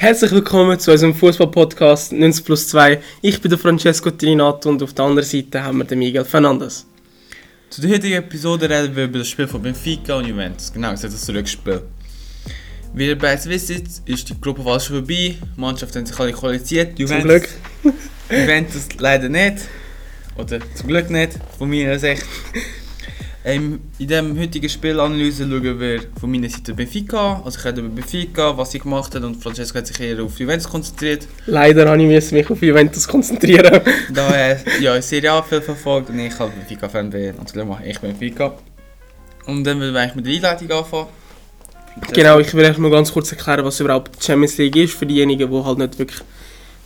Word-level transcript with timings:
Herzlich 0.00 0.32
willkommen 0.32 0.80
zu 0.80 0.92
unserem 0.92 1.14
Fußball-Podcast 1.14 2.12
90 2.12 2.46
plus 2.46 2.68
2. 2.68 3.02
Ich 3.20 3.38
bin 3.38 3.50
der 3.50 3.58
Francesco 3.58 4.10
Trinato 4.10 4.70
und 4.70 4.82
auf 4.82 4.94
der 4.94 5.04
anderen 5.04 5.28
Seite 5.28 5.62
haben 5.62 5.76
wir 5.76 5.84
den 5.84 5.98
Miguel 5.98 6.24
Fernandes. 6.24 6.86
Zu 7.68 7.82
der 7.82 7.90
heutigen 7.90 8.14
Episode 8.14 8.70
reden 8.70 8.96
wir 8.96 9.04
über 9.04 9.18
das 9.18 9.28
Spiel 9.28 9.46
von 9.46 9.60
Benfica 9.60 10.16
und 10.16 10.26
Juventus. 10.26 10.72
Genau, 10.72 10.92
gesagt 10.92 11.12
das 11.12 11.28
Rückspiel. 11.28 11.82
Wie 12.94 13.08
ihr 13.08 13.18
bereits 13.18 13.46
wisst, 13.46 13.68
ist 13.68 14.30
die 14.30 14.40
Gruppe 14.40 14.62
fast 14.62 14.86
schon 14.86 14.96
vorbei. 14.96 15.36
Die 15.38 15.60
Mannschaft 15.60 15.94
hat 15.94 16.06
sich 16.06 16.18
alle 16.18 16.32
qualifiziert. 16.32 16.96
Zum 16.96 17.20
Glück. 17.20 17.46
Juventus 18.30 18.88
leider 18.98 19.28
nicht. 19.28 19.56
Oder 20.38 20.60
zum 20.76 20.88
Glück 20.88 21.10
nicht, 21.10 21.32
von 21.58 21.68
meiner 21.68 21.98
Sicht. 21.98 22.24
Ähm, 23.42 23.80
in 23.98 24.06
diesem 24.06 24.38
heutigen 24.38 24.68
Spielanalyse 24.68 25.48
schauen 25.48 25.80
wir 25.80 26.00
von 26.20 26.30
meiner 26.30 26.50
Seite 26.50 26.74
Benfica. 26.74 27.40
Also 27.42 27.58
ich 27.58 27.64
rede 27.64 27.80
über 27.80 27.88
Benfica, 27.88 28.56
was 28.56 28.72
sie 28.72 28.78
gemacht 28.78 29.14
hat 29.14 29.22
und 29.22 29.42
Francesco 29.42 29.78
hat 29.78 29.86
sich 29.86 29.98
eher 29.98 30.22
auf 30.22 30.38
Juventus 30.38 30.68
konzentriert. 30.68 31.26
Leider 31.46 31.88
habe 31.88 32.02
ich 32.02 32.32
mich 32.32 32.50
auf 32.50 32.62
Juventus 32.62 33.08
konzentrieren. 33.08 33.80
da 34.14 34.28
er 34.30 34.60
ja, 34.80 35.00
Serie 35.00 35.32
A 35.32 35.42
viel 35.42 35.62
verfolgt 35.62 36.10
und 36.10 36.18
ich 36.18 36.38
halt 36.38 36.54
Benfica-Fan 36.54 37.08
bin. 37.08 37.34
Und 37.36 37.56
dann 37.56 37.68
mache 37.68 37.86
ich 37.86 37.98
Benfica. 37.98 38.52
Und 39.46 39.64
dann 39.64 39.80
will 39.80 39.96
ich 39.96 40.14
mit 40.14 40.26
der 40.26 40.34
Einleitung 40.34 40.70
anfangen. 40.78 41.06
Genau, 42.12 42.38
ich 42.38 42.52
will 42.54 42.64
euch 42.64 42.78
mal 42.78 42.90
ganz 42.90 43.12
kurz 43.12 43.32
erklären, 43.32 43.64
was 43.64 43.80
überhaupt 43.80 44.20
die 44.20 44.24
Champions 44.24 44.58
League 44.58 44.76
ist, 44.76 44.94
für 44.94 45.06
diejenigen, 45.06 45.50
die 45.50 45.64
halt 45.64 45.78
nicht 45.78 45.98
wirklich 45.98 46.20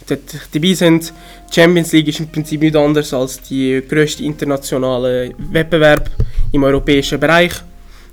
dabei 0.06 0.74
sind. 0.74 1.12
Die 1.50 1.54
Champions 1.54 1.92
League 1.92 2.08
ist 2.08 2.20
im 2.20 2.28
Prinzip 2.28 2.60
nichts 2.60 2.76
anderes 2.76 3.14
als 3.14 3.40
die 3.42 3.82
grösste 3.88 4.24
internationale 4.24 5.34
Wettbewerb 5.50 6.10
im 6.52 6.64
europäischen 6.64 7.20
Bereich. 7.20 7.52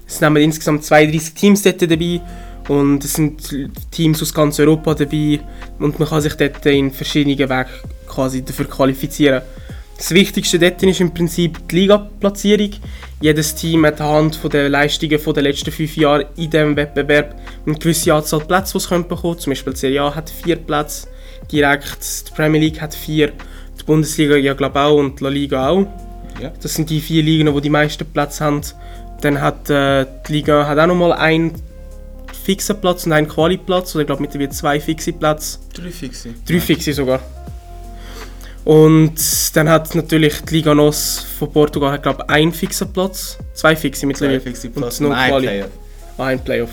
Es 0.08 0.20
sind 0.20 0.36
insgesamt 0.36 0.84
32 0.84 1.34
Teams 1.34 1.62
dort 1.64 1.82
dabei 1.82 2.22
und 2.68 3.04
es 3.04 3.14
sind 3.14 3.42
Teams 3.92 4.22
aus 4.22 4.34
ganz 4.34 4.60
Europa 4.60 4.94
dabei 4.94 5.40
und 5.80 6.00
man 6.00 6.08
kann 6.08 6.22
sich 6.22 6.34
dort 6.36 6.66
in 6.66 6.92
verschiedenen 6.92 7.38
Wegen 7.38 7.70
quasi 8.08 8.44
dafür 8.44 8.66
qualifizieren. 8.66 9.42
Das 9.98 10.12
Wichtigste 10.12 10.58
dort 10.58 10.82
ist 10.82 11.00
im 11.00 11.14
Prinzip 11.14 11.68
die 11.68 11.76
Liga-Platzierung. 11.82 12.72
Jedes 13.22 13.54
Team 13.54 13.86
hat 13.86 14.02
anhand 14.02 14.40
der 14.52 14.68
Leistungen 14.68 15.20
der 15.24 15.44
letzten 15.44 15.72
fünf 15.72 15.96
Jahre 15.96 16.28
in 16.38 16.50
diesem 16.50 16.76
Wettbewerb 16.76 17.36
eine 17.68 17.76
gewisse 17.76 18.12
Anzahl 18.12 18.40
Plätze, 18.40 18.72
die 18.72 18.78
es 18.80 18.88
bekommen 19.08 19.38
Zum 19.38 19.52
Beispiel 19.52 19.74
die 19.74 19.80
Serie 19.80 20.02
A 20.02 20.16
hat 20.16 20.32
vier 20.32 20.56
Plätze, 20.56 21.08
direkt 21.52 22.30
die 22.30 22.34
Premier 22.34 22.62
League 22.62 22.82
hat 22.82 22.96
vier, 22.96 23.32
die 23.80 23.84
Bundesliga 23.86 24.36
ja 24.36 24.54
glaube 24.54 24.80
auch 24.80 24.98
und 24.98 25.20
die 25.20 25.24
La 25.24 25.30
Liga 25.30 25.70
auch. 25.70 25.88
Ja. 26.42 26.52
Das 26.62 26.74
sind 26.74 26.90
die 26.90 27.02
vier 27.02 27.24
Ligen, 27.24 27.54
die 27.54 27.62
die 27.62 27.70
meisten 27.70 28.06
Plätze 28.06 28.44
haben. 28.44 28.62
Dann 29.22 29.42
hat 29.42 29.70
äh, 29.70 30.06
die 30.28 30.34
Liga 30.34 30.68
hat 30.68 30.80
auch 30.80 30.88
nochmal 30.88 31.14
einen 31.14 31.54
fixen 32.44 32.80
Platz 32.82 33.06
und 33.06 33.14
einen 33.14 33.28
Quali-Platz. 33.28 33.96
Oder 33.96 34.02
ich 34.02 34.08
glaube 34.08 34.22
mittlerweile 34.22 34.50
zwei 34.50 34.80
fixe 34.80 35.14
Plätze. 35.14 35.60
Drei 35.74 35.92
fixe. 35.92 36.30
Drei 36.48 36.60
fixe 36.60 36.94
sogar. 36.94 37.20
Und 38.64 39.56
dann 39.56 39.70
hat 39.70 39.96
natürlich 39.96 40.42
die 40.42 40.56
Liga 40.56 40.76
NOS 40.76 41.26
von 41.40 41.52
Portugal, 41.52 41.92
hat, 41.94 42.04
glaube 42.04 42.28
einen 42.30 42.54
fixen 42.54 42.92
Platz. 42.94 43.38
Zwei 43.54 43.76
fixe 43.76 44.06
mittlerweile. 44.06 44.40
Zwei 44.40 44.52
fixe 44.52 44.70
Platz 44.70 45.00
und, 45.00 45.08
und 45.08 45.14
ein 45.14 45.30
Quali. 45.32 45.48
Playoff. 45.48 45.72
Ah, 46.18 46.26
ein 46.26 46.44
Playoff. 46.44 46.70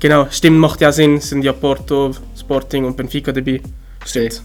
Genau, 0.00 0.26
stimmt, 0.30 0.58
macht 0.58 0.80
ja 0.80 0.92
Sinn. 0.92 1.20
Sind 1.20 1.42
ja 1.42 1.52
Porto, 1.52 2.12
Sporting 2.38 2.84
und 2.84 2.96
Benfica 2.96 3.32
dabei. 3.32 3.60
Stimmt. 4.04 4.42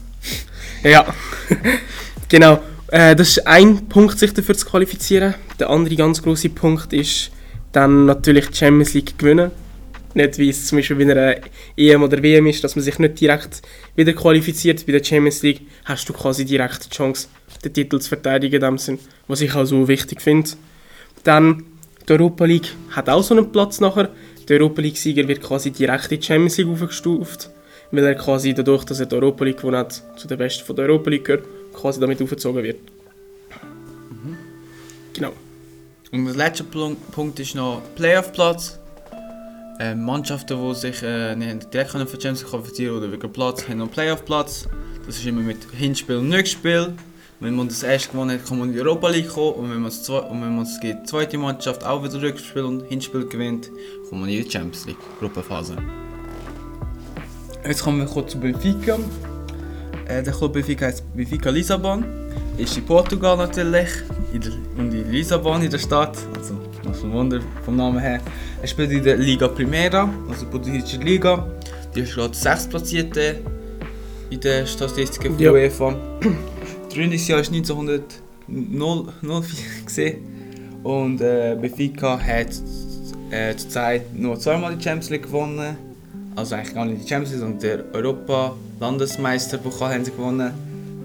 ja. 0.82 1.06
genau. 2.28 2.62
Äh, 2.88 3.16
das 3.16 3.30
ist 3.30 3.46
ein 3.46 3.88
Punkt, 3.88 4.18
sich 4.18 4.32
dafür 4.32 4.56
zu 4.56 4.66
qualifizieren. 4.66 5.34
Der 5.58 5.70
andere 5.70 5.96
ganz 5.96 6.22
große 6.22 6.50
Punkt 6.50 6.92
ist 6.92 7.30
dann 7.72 8.06
natürlich 8.06 8.48
die 8.48 8.56
Champions 8.56 8.94
League 8.94 9.18
gewinnen. 9.18 9.50
Nicht 10.14 10.38
wie 10.38 10.48
es 10.48 10.66
zum 10.66 10.78
Beispiel 10.78 10.96
bei 10.96 11.10
einer 11.10 11.36
EM 11.76 12.04
oder 12.04 12.22
WM 12.22 12.46
ist, 12.46 12.62
dass 12.62 12.76
man 12.76 12.84
sich 12.84 12.98
nicht 13.00 13.20
direkt 13.20 13.62
wieder 13.96 14.12
qualifiziert. 14.12 14.86
Bei 14.86 14.92
der 14.92 15.02
Champions 15.02 15.42
League 15.42 15.62
hast 15.84 16.08
du 16.08 16.12
quasi 16.12 16.44
direkt 16.44 16.86
die 16.86 16.96
Chance, 16.96 17.26
den 17.64 17.72
Titel 17.72 17.98
zu 17.98 18.08
verteidigen, 18.08 18.60
dem 18.60 18.78
Sinn, 18.78 19.00
was 19.26 19.40
ich 19.40 19.52
auch 19.54 19.64
so 19.64 19.88
wichtig 19.88 20.22
finde. 20.22 20.50
Dann 21.24 21.64
die 22.08 22.12
Europa 22.12 22.44
League 22.44 22.74
hat 22.90 23.08
auch 23.08 23.24
so 23.24 23.34
einen 23.34 23.50
Platz 23.50 23.80
nachher. 23.80 24.10
Der 24.48 24.60
Europa 24.60 24.82
League-Sieger 24.82 25.26
wird 25.26 25.42
quasi 25.42 25.72
direkt 25.72 26.12
in 26.12 26.20
die 26.20 26.26
Champions 26.26 26.58
League 26.58 26.68
aufgestuft, 26.68 27.50
weil 27.96 28.04
er 28.04 28.14
quasi 28.14 28.54
dadurch, 28.54 28.84
dass 28.84 29.00
er 29.00 29.06
die 29.06 29.14
Europa 29.14 29.44
League 29.44 29.58
gewonnen 29.58 29.78
hat, 29.78 30.02
zu 30.16 30.28
den 30.28 30.38
Besten 30.38 30.64
von 30.64 30.76
der 30.76 30.86
Europa 30.86 31.10
League 31.10 31.24
gehört 31.24 31.44
quasi 31.74 32.00
damit 32.00 32.22
aufgezogen 32.22 32.62
wird. 32.62 32.78
Mhm. 34.10 34.36
Genau. 35.12 35.32
Und 36.12 36.24
der 36.26 36.34
letzte 36.34 36.64
Punkt 36.64 37.40
ist 37.40 37.54
noch 37.54 37.82
Playoff-Platz. 37.96 38.78
Äh, 39.80 39.96
Mannschaften, 39.96 40.56
die 40.56 40.74
sich 40.74 41.02
äh, 41.02 41.34
nicht 41.34 41.74
direkt 41.74 41.90
für 41.90 41.98
die 41.98 42.12
Champions 42.12 42.44
qualifizieren 42.44 42.96
oder 42.96 43.10
wegen 43.10 43.32
Platz, 43.32 43.68
haben 43.68 43.78
noch 43.78 43.90
Playoff-Platz. 43.90 44.68
Das 45.06 45.16
ist 45.16 45.26
immer 45.26 45.40
mit 45.40 45.58
Hinspiel 45.76 46.16
und 46.16 46.32
Rückspiel. 46.32 46.94
Wenn 47.40 47.56
man 47.56 47.68
das 47.68 47.82
erste 47.82 48.12
gewonnen 48.12 48.38
hat, 48.38 48.46
kann 48.46 48.58
man 48.58 48.68
in 48.68 48.74
die 48.74 48.80
Europa 48.80 49.08
League 49.08 49.28
kommen. 49.28 49.54
Und 49.54 49.70
wenn 49.70 49.80
man, 49.80 49.90
das, 49.90 50.08
und 50.08 50.40
wenn 50.40 50.56
man 50.56 50.66
die 50.82 50.96
zweite 51.04 51.36
Mannschaft 51.36 51.84
auch 51.84 52.02
wieder 52.04 52.22
Rückspiel 52.22 52.62
und 52.62 52.84
Hinspiel 52.84 53.26
gewinnt, 53.26 53.70
kommt 54.08 54.20
man 54.20 54.30
in 54.30 54.44
die 54.44 54.50
Champions 54.50 54.86
League 54.86 54.96
Gruppenphase. 55.18 55.76
Jetzt 57.66 57.82
kommen 57.82 58.00
wir 58.00 58.06
kurz 58.06 58.32
zu 58.32 58.38
Benfica. 58.38 58.98
Äh, 60.06 60.22
der 60.22 60.34
Club 60.34 60.52
Benfica 60.52 60.84
heißt 60.84 61.02
Benfica 61.16 61.48
Lissabon. 61.48 62.04
Ist 62.58 62.76
in 62.76 62.84
Portugal 62.84 63.38
natürlich. 63.38 63.88
In 64.34 64.40
der, 64.42 64.52
und 64.76 64.92
in 64.92 65.10
Lissabon 65.10 65.62
in 65.62 65.70
der 65.70 65.78
Stadt. 65.78 66.18
Also, 66.36 66.58
was 66.82 67.02
ein 67.02 67.10
Wunder 67.10 67.40
vom 67.64 67.76
Namen 67.76 67.98
her. 68.00 68.20
Er 68.60 68.68
spielt 68.68 68.90
in 68.90 69.02
der 69.02 69.16
Liga 69.16 69.48
Primera, 69.48 70.12
also 70.28 70.44
portugiesische 70.44 70.98
Liga. 70.98 71.46
Die 71.94 72.00
ist 72.00 72.14
gerade 72.14 72.34
sechstplatzierte 72.34 73.36
in 74.28 74.40
der 74.40 74.66
Statistik 74.66 75.22
von 75.22 75.38
ja. 75.38 75.50
UEFA. 75.50 75.96
Das 76.84 76.94
Gründungsjahr 76.94 77.40
ist 77.40 77.52
1904 77.52 78.04
gesehen. 79.86 80.18
Und 80.82 81.20
äh, 81.22 81.56
Benfica 81.58 82.20
hat 82.20 82.48
äh, 83.30 83.56
zurzeit 83.56 84.14
nur 84.14 84.38
zweimal 84.38 84.76
die 84.76 84.84
Champions 84.84 85.08
League 85.10 85.22
gewonnen 85.24 85.76
also 86.36 86.54
eigentlich 86.54 86.74
gar 86.74 86.84
nicht 86.84 87.04
die 87.04 87.08
Champions 87.08 87.32
League, 87.32 87.40
sondern 87.40 87.60
der 87.60 87.84
Europa-Landesmeisterpokal 87.92 89.94
haben 89.94 90.04
sie 90.04 90.10
gewonnen. 90.10 90.52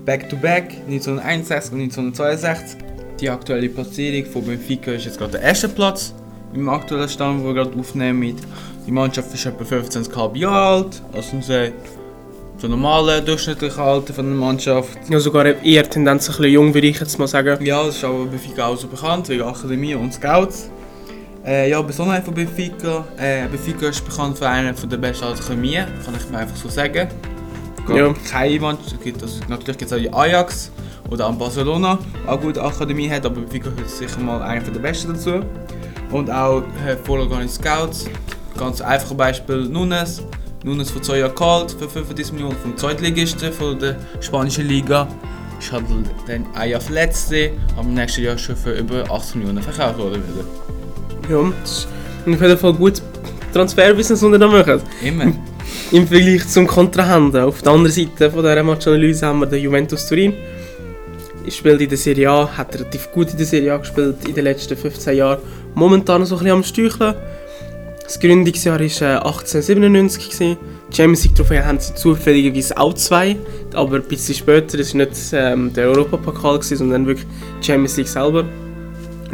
Back-to-back, 0.05 0.71
1961 0.87 1.73
und 1.73 1.81
1962. 1.81 2.79
Die 3.19 3.29
aktuelle 3.29 3.69
Platzierung 3.69 4.31
von 4.31 4.45
Benfica 4.45 4.91
ist 4.91 5.05
jetzt 5.05 5.17
gerade 5.17 5.33
der 5.33 5.41
erste 5.41 5.69
Platz 5.69 6.13
im 6.53 6.69
aktuellen 6.69 7.09
Stand, 7.09 7.39
den 7.39 7.45
wir 7.45 7.53
gerade 7.53 7.77
aufnehmen. 7.77 8.35
Die 8.87 8.91
Mannschaft 8.91 9.33
ist 9.33 9.45
etwa 9.45 9.63
15,5 9.63 10.37
Jahre 10.37 10.85
alt, 10.85 11.01
also 11.13 11.35
unser 11.35 11.67
so 12.57 12.67
normale 12.67 13.21
durchschnittliche 13.21 13.81
Alter 13.81 14.13
von 14.13 14.25
der 14.25 14.35
Mannschaft. 14.35 14.97
Ja, 15.09 15.19
sogar 15.19 15.45
eher 15.45 15.89
Tendenz 15.89 16.27
ein 16.27 16.35
bisschen 16.35 16.51
jung, 16.51 16.73
würde 16.73 16.87
ich 16.87 16.99
jetzt 16.99 17.17
mal 17.17 17.27
sagen. 17.27 17.63
Ja, 17.63 17.85
das 17.85 17.97
ist 17.97 18.03
aber 18.03 18.25
Benfica 18.25 18.67
auch 18.67 18.77
so 18.77 18.87
bekannt, 18.87 19.29
wegen 19.29 19.43
Akademie 19.43 19.95
und 19.95 20.13
Scouts. 20.13 20.69
Äh, 21.45 21.69
ja, 21.69 21.81
Besonderheit 21.81 22.23
von 22.23 22.33
Benfica. 22.33 23.05
Äh, 23.17 23.47
Benfica 23.47 23.87
ist 23.87 24.03
bekannt 24.05 24.37
für 24.37 24.47
eine 24.47 24.73
der 24.73 24.97
besten 24.97 25.25
Akademien, 25.25 25.85
kann 26.03 26.15
ich 26.15 26.29
mir 26.29 26.39
einfach 26.39 26.55
so 26.55 26.69
sagen. 26.69 27.07
Ja. 27.87 28.13
Keine 28.29 28.59
Mannschaft, 28.59 28.93
also 29.21 29.39
natürlich 29.47 29.77
gibt 29.77 29.91
es 29.91 29.93
auch 29.93 30.01
die 30.01 30.13
Ajax 30.13 30.71
oder 31.09 31.27
auch 31.27 31.33
Barcelona, 31.33 31.97
auch 32.27 32.33
eine 32.33 32.41
gute 32.41 32.61
Akademie 32.63 33.09
hat, 33.09 33.25
aber 33.25 33.41
Benfica 33.41 33.69
gehört 33.69 33.89
sicher 33.89 34.19
mal 34.19 34.41
einer 34.41 34.61
der 34.61 34.79
besten 34.79 35.13
dazu. 35.13 35.41
Und 36.11 36.29
auch 36.29 36.63
äh, 36.85 36.97
vollorganisierte 37.03 37.63
Scouts. 37.63 38.05
Ganz 38.57 38.81
einfaches 38.81 39.15
Beispiel 39.15 39.69
Nunes. 39.69 40.21
Nunes 40.63 40.91
von 40.91 41.01
zwei 41.01 41.19
Jahren 41.19 41.35
kalt 41.35 41.71
für 41.71 41.87
35 41.87 42.33
Millionen 42.33 42.57
vom 42.57 42.75
Zweitligisten 42.75 43.53
von 43.53 43.79
der 43.79 43.95
spanischen 44.19 44.67
Liga. 44.67 45.07
Ist 45.57 45.71
halt 45.71 45.85
dann 46.27 46.45
ein 46.53 46.69
Jahr 46.69 46.81
verletzt, 46.81 47.33
aber 47.75 47.87
im 47.87 47.93
nächsten 47.93 48.23
Jahr 48.23 48.37
schon 48.37 48.55
für 48.55 48.73
über 48.73 49.09
80 49.09 49.35
Millionen 49.35 49.63
verkauft 49.63 49.97
worden 49.97 50.21
wieder. 50.27 50.78
Ja, 51.29 51.53
das 51.61 51.71
ist 51.71 51.87
auf 52.33 52.41
jeden 52.41 52.57
Fall 52.57 52.73
gut 52.73 53.01
Transferbusiness, 53.53 54.19
das 54.19 54.31
ihr 54.31 54.37
da 54.37 54.47
macht. 54.47 54.83
Immer. 55.03 55.25
Im 55.91 56.07
Vergleich 56.07 56.47
zum 56.47 56.65
Kontrahenten. 56.65 57.41
Auf 57.41 57.61
der 57.61 57.71
anderen 57.71 57.91
Seite 57.91 58.31
von 58.31 58.41
dieser 58.41 58.63
Matchanalyse 58.63 59.25
haben 59.25 59.39
wir 59.39 59.45
den 59.45 59.61
Juventus 59.63 60.07
Turin. 60.07 60.33
Er 61.45 61.51
spielt 61.51 61.81
in 61.81 61.89
der 61.89 61.97
Serie 61.97 62.29
A, 62.29 62.57
hat 62.57 62.73
relativ 62.75 63.11
gut 63.11 63.31
in 63.31 63.37
der 63.37 63.45
Serie 63.45 63.73
A 63.73 63.77
gespielt 63.77 64.17
in 64.27 64.33
den 64.33 64.43
letzten 64.43 64.75
15 64.75 65.17
Jahren. 65.17 65.39
Momentan 65.75 66.25
so 66.25 66.35
ein 66.35 66.39
bisschen 66.39 66.55
am 66.55 66.63
Steucheln. 66.63 67.15
Das 68.03 68.19
Gründungsjahr 68.19 68.79
war 68.79 68.85
äh, 68.85 69.17
1897. 69.17 70.29
Gewesen. 70.31 70.57
Die 70.91 70.95
Champions 70.95 71.23
League 71.23 71.35
Trophäe 71.35 71.63
haben 71.63 71.79
sie 71.79 71.93
zufälligerweise 71.93 72.75
auch 72.75 72.95
zwei, 72.95 73.35
aber 73.75 73.97
ein 73.97 74.03
bisschen 74.03 74.33
später. 74.33 74.77
Das 74.77 74.93
war 74.95 75.05
nicht 75.05 75.11
ähm, 75.33 75.71
der 75.73 75.89
Europapokal, 75.89 76.61
sondern 76.63 77.05
wirklich 77.05 77.27
die 77.61 77.65
Champions 77.67 77.97
League 77.97 78.07
selber. 78.07 78.45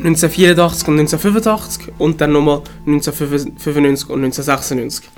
1984 0.05 0.87
und 0.87 0.99
1985 0.99 1.93
und 1.97 2.21
dann 2.21 2.31
nochmal 2.31 2.61
1995 2.85 4.09
und 4.09 4.23
1996. 4.23 5.09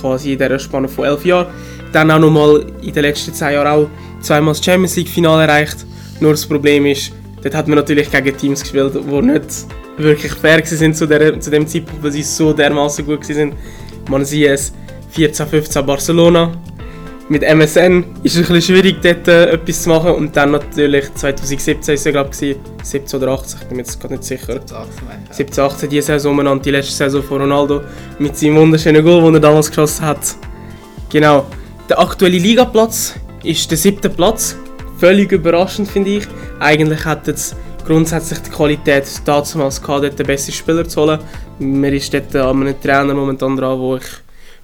Quasi 0.00 0.32
in 0.32 0.38
dieser 0.38 0.58
Spanne 0.58 0.88
von 0.88 1.04
elf 1.04 1.24
Jahren. 1.24 1.46
Dann 1.92 2.10
auch 2.10 2.18
nochmal 2.18 2.66
in 2.82 2.92
den 2.92 3.02
letzten 3.02 3.34
zehn 3.34 3.52
Jahren 3.52 3.66
auch 3.66 3.88
zweimal 4.20 4.54
das 4.54 4.64
Champions 4.64 4.96
League 4.96 5.08
Finale 5.08 5.42
erreicht. 5.42 5.84
Nur 6.20 6.30
das 6.32 6.46
Problem 6.46 6.86
ist, 6.86 7.12
dort 7.42 7.54
hat 7.54 7.66
man 7.66 7.76
natürlich 7.76 8.10
gegen 8.10 8.36
Teams 8.36 8.62
gespielt, 8.62 8.94
die 8.94 9.22
nicht 9.22 9.66
wirklich 9.98 10.32
fair 10.32 10.62
waren 10.62 10.94
zu, 10.94 11.06
der, 11.06 11.40
zu 11.40 11.50
dem 11.50 11.66
Zeitpunkt, 11.66 12.02
weil 12.02 12.12
sie 12.12 12.22
so 12.22 12.52
dermaßen 12.52 13.04
gut 13.04 13.28
waren. 13.28 13.52
Man 14.08 14.24
sieht 14.24 14.46
es 14.46 14.72
14-15 15.16 15.82
Barcelona, 15.82 16.52
mit 17.32 17.42
MSN 17.42 18.04
ist 18.22 18.36
es 18.36 18.46
ein 18.46 18.54
bisschen 18.54 18.76
schwierig, 18.76 18.96
dort 19.02 19.26
äh, 19.26 19.52
etwas 19.52 19.84
zu 19.84 19.88
machen. 19.88 20.10
Und 20.12 20.36
dann 20.36 20.50
natürlich 20.50 21.12
2017 21.14 21.94
ist 21.94 22.06
es, 22.06 22.12
glaube 22.12 22.30
ich, 22.38 22.56
17 22.82 23.22
oder 23.22 23.32
18, 23.32 23.60
ich 23.62 23.68
bin 23.68 23.76
mir 23.78 23.82
jetzt 23.84 23.98
gerade 23.98 24.14
nicht 24.14 24.24
sicher. 24.24 24.60
17, 25.30 25.64
18, 25.64 25.88
die 25.88 26.02
Saison 26.02 26.32
umeinander, 26.32 26.62
die 26.62 26.70
letzte 26.70 26.92
Saison 26.92 27.22
von 27.22 27.40
Ronaldo 27.40 27.80
mit 28.18 28.36
seinem 28.36 28.56
wunderschönen 28.56 29.02
Goal, 29.02 29.22
den 29.24 29.34
er 29.34 29.40
damals 29.40 29.68
geschossen 29.68 30.04
hat. 30.04 30.36
Genau. 31.08 31.46
Der 31.88 31.98
aktuelle 31.98 32.36
Ligaplatz 32.36 33.14
ist 33.42 33.70
der 33.70 33.78
siebte 33.78 34.10
Platz. 34.10 34.54
Völlig 34.98 35.32
überraschend, 35.32 35.88
finde 35.88 36.10
ich. 36.10 36.24
Eigentlich 36.60 37.02
hat 37.06 37.26
jetzt 37.28 37.56
grundsätzlich 37.86 38.40
die 38.40 38.50
Qualität 38.50 39.06
damals 39.24 39.80
gehabt, 39.80 40.04
dort 40.04 40.18
den 40.18 40.26
besten 40.26 40.52
Spieler 40.52 40.86
zu 40.86 41.00
holen. 41.00 41.18
Man 41.58 41.92
ist 41.94 42.12
dort 42.12 42.36
an 42.36 42.60
einem 42.60 42.78
Trainer 42.78 43.14
momentan 43.14 43.56
dran, 43.56 43.78
wo 43.78 43.96
ich 43.96 44.04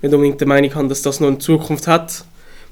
nicht 0.02 0.14
unbedingt 0.14 0.38
der 0.38 0.46
Meinung 0.46 0.74
habe, 0.74 0.88
dass 0.88 1.00
das 1.00 1.18
noch 1.18 1.28
eine 1.28 1.38
Zukunft 1.38 1.86
hat. 1.86 2.24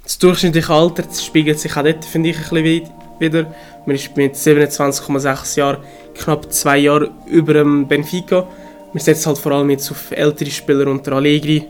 Das 0.06 0.18
durchschnittliche 0.18 0.72
Alter 0.72 1.02
spiegelt 1.12 1.58
sich 1.58 1.76
auch 1.76 1.82
dort, 1.82 2.04
finde 2.04 2.28
ich, 2.28 2.36
ein 2.36 2.62
bisschen 2.62 2.90
wieder. 3.18 3.52
Man 3.86 3.96
ist 3.96 4.16
mit 4.16 4.36
27,6 4.36 5.58
Jahren 5.58 5.78
knapp 6.14 6.52
zwei 6.52 6.78
Jahre 6.78 7.10
über 7.26 7.54
dem 7.54 7.88
Benfica. 7.88 8.46
Man 8.92 9.02
setzt 9.02 9.26
halt 9.26 9.36
vor 9.36 9.50
allem 9.50 9.68
jetzt 9.70 9.90
auf 9.90 10.12
ältere 10.12 10.48
Spieler 10.48 10.86
unter 10.86 11.10
Allegri. 11.10 11.66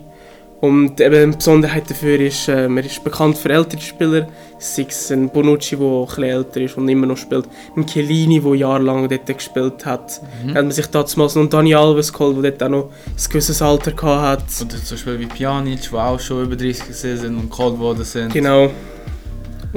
Und 0.59 0.99
eben 0.99 1.15
eine 1.15 1.35
Besonderheit 1.35 1.89
dafür 1.89 2.19
ist, 2.19 2.47
äh, 2.47 2.67
man 2.67 2.83
ist 2.83 3.03
bekannt 3.03 3.37
für 3.37 3.49
ältere 3.49 3.79
Spieler. 3.79 4.27
Sei 4.57 4.87
es 4.89 5.11
ein 5.11 5.29
Bonucci, 5.29 5.75
der 5.75 6.03
etwas 6.03 6.17
älter 6.17 6.61
ist 6.61 6.77
und 6.77 6.89
immer 6.89 7.05
noch 7.05 7.17
spielt. 7.17 7.45
Ein 7.75 7.85
Chiellini, 7.85 8.39
der 8.39 8.55
jahrelang 8.55 9.07
dort 9.07 9.27
gespielt 9.27 9.85
hat. 9.85 10.19
Mhm. 10.43 10.55
Hat 10.55 10.63
man 10.63 10.71
sich 10.71 10.87
damals 10.87 11.15
noch 11.15 11.47
Dani 11.47 11.75
Alves 11.75 12.11
geholt, 12.11 12.43
der 12.43 12.51
dort 12.51 12.63
auch 12.63 12.69
noch 12.69 12.83
ein 12.85 13.29
gewisses 13.29 13.61
Alter 13.61 13.91
hatte. 14.21 14.65
Oder 14.65 14.83
zum 14.83 14.97
Beispiel 14.97 15.19
wie 15.19 15.25
Pjanic, 15.27 15.81
die 15.91 15.95
auch 15.95 16.19
schon 16.19 16.45
über 16.45 16.55
30 16.55 16.85
sind 16.95 17.37
und 17.37 17.59
worden 17.79 18.03
sind. 18.03 18.33
Genau. 18.33 18.71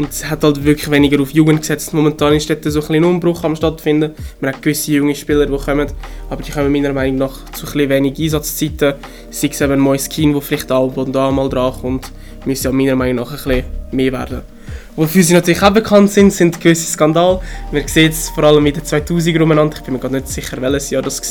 Und 0.00 0.08
es 0.12 0.31
hat 0.31 0.43
halt 0.44 0.64
wirklich 0.64 0.91
weniger 0.91 1.20
auf 1.20 1.31
Jugend 1.32 1.61
gesetzt. 1.61 1.93
Momentan 1.93 2.32
ist 2.32 2.49
dort 2.49 2.64
so 2.64 2.81
ein 2.81 2.87
bisschen 2.87 3.05
Umbruch 3.05 3.44
am 3.44 3.55
stattfinden. 3.55 4.14
Man 4.41 4.55
hat 4.55 4.62
gewisse 4.62 4.93
junge 4.93 5.14
Spieler, 5.14 5.44
die 5.44 5.55
kommen, 5.58 5.88
aber 6.31 6.43
die 6.43 6.50
kommen 6.50 6.73
meiner 6.73 6.94
Meinung 6.94 7.19
nach 7.19 7.44
zu 7.52 7.67
ein 7.67 7.87
wenig 7.91 8.19
Einsatzzeiten. 8.19 8.94
Sei 9.31 9.49
es 9.49 9.61
eben 9.61 9.75
ein 9.75 9.85
neues 9.85 10.08
Skin, 10.11 10.32
das 10.32 10.43
vielleicht 10.43 10.73
auch 10.73 10.97
und 10.97 11.12
da 11.12 11.31
mal 11.31 11.50
dran 11.50 11.75
kommt, 11.82 12.11
müsste 12.47 12.69
ja 12.69 12.73
meiner 12.73 12.97
Meinung 12.97 13.17
nach 13.17 13.31
ein 13.31 13.37
bisschen 13.37 13.64
mehr 13.93 14.12
werden. 14.12 14.41
Wofür 14.97 15.23
sie 15.23 15.35
natürlich 15.35 15.62
auch 15.62 15.69
bekannt 15.69 16.11
sind, 16.11 16.32
sind 16.32 16.58
gewisse 16.58 16.91
Skandale. 16.91 17.43
Man 17.70 17.87
sieht 17.87 18.12
es 18.12 18.31
vor 18.31 18.44
allem 18.44 18.64
in 18.64 18.73
den 18.73 18.82
2000er 18.82 19.43
umeinander. 19.43 19.76
Ich 19.76 19.82
bin 19.82 19.93
mir 19.93 20.00
gar 20.00 20.11
nicht 20.11 20.29
sicher, 20.29 20.56
welches 20.62 20.88
Jahr 20.88 21.03
das 21.03 21.20
war. 21.20 21.31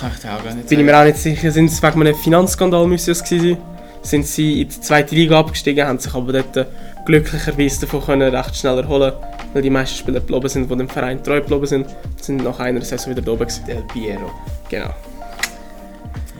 Kann 0.00 0.10
ich 0.12 0.20
dir 0.22 0.34
auch 0.34 0.42
gar 0.42 0.54
nicht 0.54 0.68
Bin 0.68 0.80
ich 0.80 0.84
mir 0.84 0.98
auch 0.98 1.04
nicht 1.04 1.18
sicher. 1.18 1.52
Sind 1.52 1.70
es 1.70 1.80
wegen 1.80 2.00
einem 2.00 2.16
Finanzskandal 2.16 2.84
müsste 2.88 3.12
es 3.12 3.20
sein? 3.20 3.58
Sind 4.06 4.24
sie 4.24 4.62
in 4.62 4.68
die 4.68 4.80
zweite 4.80 5.16
Liga 5.16 5.40
abgestiegen, 5.40 5.84
haben 5.84 5.98
sich 5.98 6.14
aber 6.14 6.32
dort 6.32 6.68
glücklicherweise 7.06 7.80
davon 7.80 8.04
können 8.04 8.34
recht 8.34 8.54
schnell 8.54 8.78
erholen 8.78 9.12
weil 9.52 9.62
die 9.62 9.70
meisten 9.70 9.96
Spieler 9.96 10.20
geblieben 10.20 10.48
sind, 10.48 10.70
die 10.70 10.76
dem 10.76 10.88
Verein 10.88 11.24
treu 11.24 11.40
geblieben 11.40 11.66
sind, 11.66 11.86
sind 12.20 12.44
nach 12.44 12.60
einer 12.60 12.82
Saison 12.82 13.16
wieder 13.16 13.32
oben 13.32 13.40
gewesen. 13.46 13.64
Del 13.66 13.82
Piero. 13.90 14.30
Genau. 14.68 14.90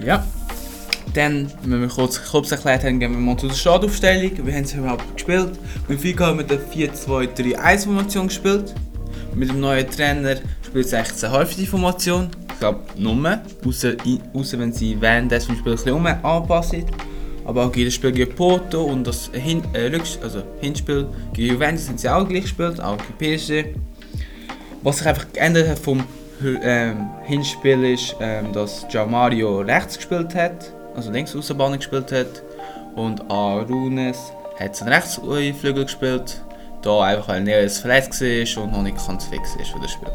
Ja. 0.05 0.25
Dann, 1.15 1.51
wenn 1.65 1.81
wir 1.81 1.89
kurz, 1.89 2.21
kurz 2.31 2.53
erklärt 2.53 2.85
haben, 2.85 3.01
gehen 3.01 3.13
wir 3.13 3.19
mal 3.19 3.37
zu 3.39 3.49
der 3.49 3.55
Startaufstellung. 3.55 4.33
Wie 4.45 4.53
haben 4.53 4.65
sie 4.67 4.77
überhaupt 4.77 5.15
gespielt? 5.15 5.59
Mit 5.89 6.01
FIFA 6.01 6.27
haben 6.27 6.39
wir 6.39 6.45
der 6.45 6.61
4-2-3-1-Formation 6.61 8.29
gespielt. 8.29 8.75
Mit 9.35 9.49
dem 9.49 9.61
neuen 9.61 9.91
Trainer 9.91 10.37
spielt 10.63 10.87
es 10.87 10.93
eigentlich 10.93 11.25
eine 11.25 11.33
häufige 11.33 11.67
Formation. 11.67 12.29
Ich 12.53 12.59
glaube, 12.59 12.81
nur. 12.97 13.41
Außer, 13.67 13.95
außer 14.35 14.59
wenn 14.59 14.73
sie 14.73 15.01
während 15.01 15.33
des 15.33 15.45
Spiels 15.45 15.87
ein 15.87 16.03
bisschen 16.03 16.25
anpassen. 16.25 16.85
Aber 17.47 17.67
auch 17.67 17.75
jedes 17.75 17.95
Spiel 17.95 18.13
gegen 18.13 18.35
Porto 18.35 18.83
und 18.83 19.07
das 19.07 19.31
Hin 19.33 19.63
äh, 19.73 19.91
also 20.23 20.43
Hinspiel 20.61 21.07
gegen 21.33 21.55
Juventus 21.55 21.89
haben 21.89 21.99
sie 21.99 22.09
auch 22.09 22.29
gleich 22.29 22.43
gespielt, 22.43 22.81
auch 22.81 22.99
gegen 23.19 23.37
PSG. 23.37 23.79
Was 24.83 24.99
sich 24.99 25.07
einfach 25.07 25.33
geändert 25.33 25.69
hat 25.69 25.79
vom 25.79 26.05
ähm, 26.63 27.11
Hinspiel 27.25 27.85
ist, 27.85 28.17
ähm, 28.21 28.53
dass 28.53 28.87
Gianmario 28.89 29.61
rechts 29.61 29.97
gespielt 29.97 30.35
hat, 30.35 30.73
also 30.95 31.11
links 31.11 31.35
Außenbahn 31.35 31.77
gespielt 31.77 32.13
hat 32.13 32.43
und 32.95 33.31
Arunes 33.31 34.19
hat 34.59 34.81
den 34.81 34.89
Rechtsflügel 34.89 35.85
gespielt, 35.85 36.43
da 36.83 37.03
einfach 37.03 37.29
weil 37.29 37.43
Neres 37.43 37.79
verletzt 37.79 38.21
war 38.21 38.65
und 38.65 38.73
noch 38.73 38.83
nicht 38.83 39.07
ganz 39.07 39.25
fix 39.27 39.57
ist 39.61 39.71
für 39.71 39.81
das 39.81 39.93
Spiel. 39.93 40.09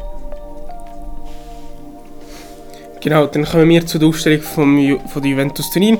Genau, 3.00 3.26
dann 3.26 3.44
kommen 3.44 3.68
wir 3.68 3.84
zu 3.84 3.98
der 3.98 4.08
Aufstellung 4.08 4.42
vom, 4.42 5.00
von 5.08 5.22
der 5.22 5.30
Juventus 5.32 5.70
Turin. 5.70 5.98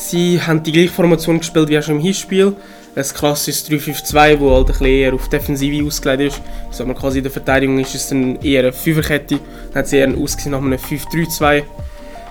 Sie 0.00 0.40
haben 0.40 0.62
die 0.62 0.72
gleiche 0.72 0.92
Formation 0.92 1.38
gespielt 1.38 1.68
wie 1.68 1.78
auch 1.78 1.82
schon 1.82 1.96
im 1.96 2.00
Hinspiel. 2.00 2.56
Ein 2.96 3.04
klassisches 3.04 3.70
3-5-2, 3.70 4.64
das 4.64 4.80
halt 4.80 4.90
eher 4.90 5.12
auf 5.12 5.28
Defensive 5.28 5.86
ausgelegt 5.86 6.32
ist. 6.32 6.42
Also 6.68 6.86
man 6.86 6.96
quasi 6.96 7.18
in 7.18 7.24
der 7.24 7.30
Verteidigung 7.30 7.78
ist 7.78 7.94
es 7.94 8.08
dann 8.08 8.36
eher 8.36 8.62
eine 8.62 8.72
Fünferkette. 8.72 9.38
Dann 9.68 9.80
hat 9.80 9.88
sie 9.88 9.98
eher 9.98 10.08
ausgesehen 10.08 10.52
nach 10.52 10.58
einem 10.58 10.78
5-3-2. 10.78 11.62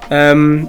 Ähm, 0.09 0.67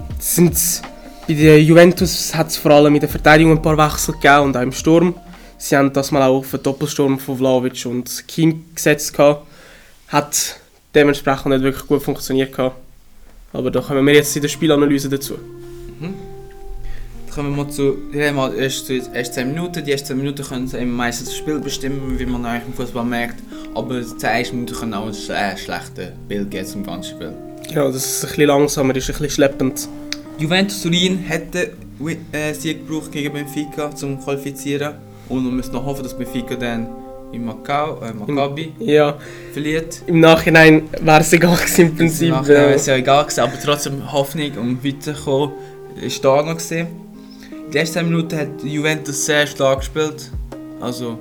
bei 1.27 1.35
der 1.35 1.63
Juventus 1.63 2.35
hat 2.35 2.49
es 2.49 2.59
vor 2.59 2.71
allem 2.73 2.95
in 2.95 3.01
der 3.01 3.09
Verteidigung 3.09 3.53
ein 3.53 3.63
paar 3.63 3.79
Wechsel 3.79 4.13
gegeben 4.13 4.45
und 4.45 4.57
auch 4.59 4.63
im 4.63 4.73
Sturm. 4.73 5.15
Sie 5.57 5.77
haben 5.77 5.93
das 5.95 6.11
mal 6.11 6.23
auch 6.23 6.41
auf 6.41 6.51
den 6.51 6.63
Doppelsturm 6.63 7.19
von 7.19 7.39
Vlaovic 7.39 7.87
und 7.87 8.29
Kim 8.29 8.67
gesetzt. 8.75 9.15
Gehabt. 9.15 9.47
Hat 10.09 10.57
dementsprechend 10.95 11.47
nicht 11.47 11.63
wirklich 11.63 11.87
gut 11.87 12.03
funktioniert. 12.03 12.55
Gehabt. 12.55 12.77
Aber 13.55 13.71
da 13.71 13.81
kommen 13.81 14.07
wir 14.07 14.15
jetzt 14.15 14.37
in 14.37 14.43
der 14.43 14.49
Spielanalyse 14.51 15.09
dazu. 15.09 15.39
Mhm 15.99 16.30
kommen 17.31 17.57
wir 17.57 17.69
zu, 17.69 17.97
ja, 18.13 18.33
mal 18.33 18.55
erst, 18.55 18.91
erst 18.91 19.35
10 19.35 19.49
Minuten. 19.49 19.85
Die 19.85 19.93
ersten 19.93 20.09
10 20.09 20.17
Minuten 20.17 20.43
können 20.45 20.71
eben 20.75 20.93
meistens 20.93 21.29
das 21.29 21.37
Spiel 21.37 21.59
bestimmen, 21.59 22.19
wie 22.19 22.27
man 22.27 22.45
eigentlich 22.45 22.69
im 22.69 22.75
Fußball 22.75 23.05
merkt. 23.05 23.37
Aber 23.75 24.01
die 24.01 24.17
10 24.17 24.47
Minuten 24.53 24.75
können 24.75 24.95
auch 24.95 25.07
ein 25.07 25.13
äh, 25.13 25.57
schlechtes 25.57 26.09
Bild 26.29 26.51
geben 26.51 26.67
zum 26.67 26.85
ganzen 26.85 27.11
Spiel. 27.11 27.33
Ja, 27.73 27.87
das 27.87 27.97
ist 27.97 28.25
ein 28.25 28.29
bisschen 28.29 28.47
langsamer, 28.47 28.97
ist 28.97 29.09
ein 29.09 29.13
bisschen 29.13 29.31
schleppend. 29.31 29.89
Juventus 30.39 30.83
Turin 30.83 31.19
hätte 31.19 31.73
äh, 32.33 32.53
Sieg 32.55 32.87
gebraucht 32.87 33.13
gegen 33.13 33.33
Benfica 33.33 33.95
zum 33.95 34.21
Qualifizieren. 34.21 34.95
Und 35.29 35.45
wir 35.45 35.53
müssen 35.53 35.73
noch 35.73 35.85
hoffen, 35.85 36.03
dass 36.03 36.17
Benfica 36.17 36.57
dann 36.57 36.89
in 37.33 37.45
Macau, 37.45 38.01
äh, 38.03 38.13
Maccabi 38.13 38.73
ja. 38.81 39.17
verliert. 39.53 40.03
Im 40.07 40.21
Nachhinein 40.21 40.89
wäre 41.01 41.21
es 41.21 41.33
egal 41.33 41.57
gewesen, 41.57 41.81
im 41.83 41.97
Prinzip. 41.97 42.29
Im 42.29 42.35
Nachhinein 42.35 42.57
wäre 42.63 42.75
es 42.75 42.87
ja 42.87 42.97
egal 42.97 43.25
gewesen, 43.25 43.41
aber 43.41 43.53
trotzdem 43.63 44.13
Hoffnung 44.13 44.51
und 44.59 44.85
weiterkommen 44.85 45.53
ist 46.01 46.25
da 46.25 46.43
noch 46.43 46.55
gesehen. 46.55 46.89
Die 47.73 47.79
letzten 47.79 48.01
10 48.01 48.09
Minuten 48.09 48.37
hat 48.37 48.65
Juventus 48.65 49.27
sehr 49.27 49.47
stark 49.47 49.79
gespielt. 49.79 50.33
Also, 50.81 51.17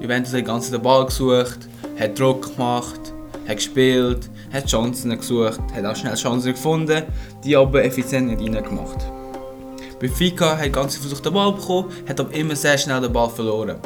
Juventus 0.00 0.34
hat 0.34 0.72
den 0.72 0.82
Ball 0.82 1.06
gesucht, 1.06 1.60
hat 1.96 2.18
Druck 2.18 2.56
gemacht, 2.56 2.98
hat 3.46 3.56
gespielt, 3.56 4.28
hat 4.52 4.66
Chancen 4.66 5.16
gesucht, 5.16 5.60
hat 5.72 5.84
auch 5.84 5.94
schnell 5.94 6.16
Chancen 6.16 6.54
gefunden, 6.54 7.04
die 7.44 7.56
aber 7.56 7.84
effizient 7.84 8.36
nicht 8.36 8.52
reingemacht. 8.52 8.98
Benfica 10.00 10.58
hat 10.58 10.72
ganz 10.72 10.96
versucht 10.96 11.24
den 11.24 11.34
Ball 11.34 11.52
bekommen, 11.52 11.92
hat 12.08 12.18
aber 12.18 12.34
immer 12.34 12.56
sehr 12.56 12.76
schnell 12.76 13.00
den 13.00 13.12
Ball 13.12 13.30
verloren. 13.30 13.76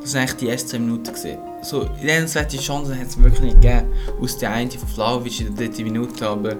Das 0.00 0.14
waren 0.14 0.22
eigentlich 0.22 0.36
die 0.36 0.48
ersten 0.48 0.68
10 0.70 0.82
Minuten. 0.82 1.12
Gewesen. 1.12 1.38
So, 1.62 1.90
nennenswerte 2.02 2.56
Chancen 2.56 2.98
hat 2.98 3.08
es 3.08 3.22
wirklich 3.22 3.42
nicht 3.42 3.60
gegeben. 3.60 3.92
Aus 4.18 4.38
der 4.38 4.50
einen 4.50 4.70
von 4.70 4.88
Flauwitsch 4.88 5.42
in 5.42 5.54
der 5.54 5.66
dritten 5.66 5.84
Minute, 5.84 6.26
aber 6.26 6.56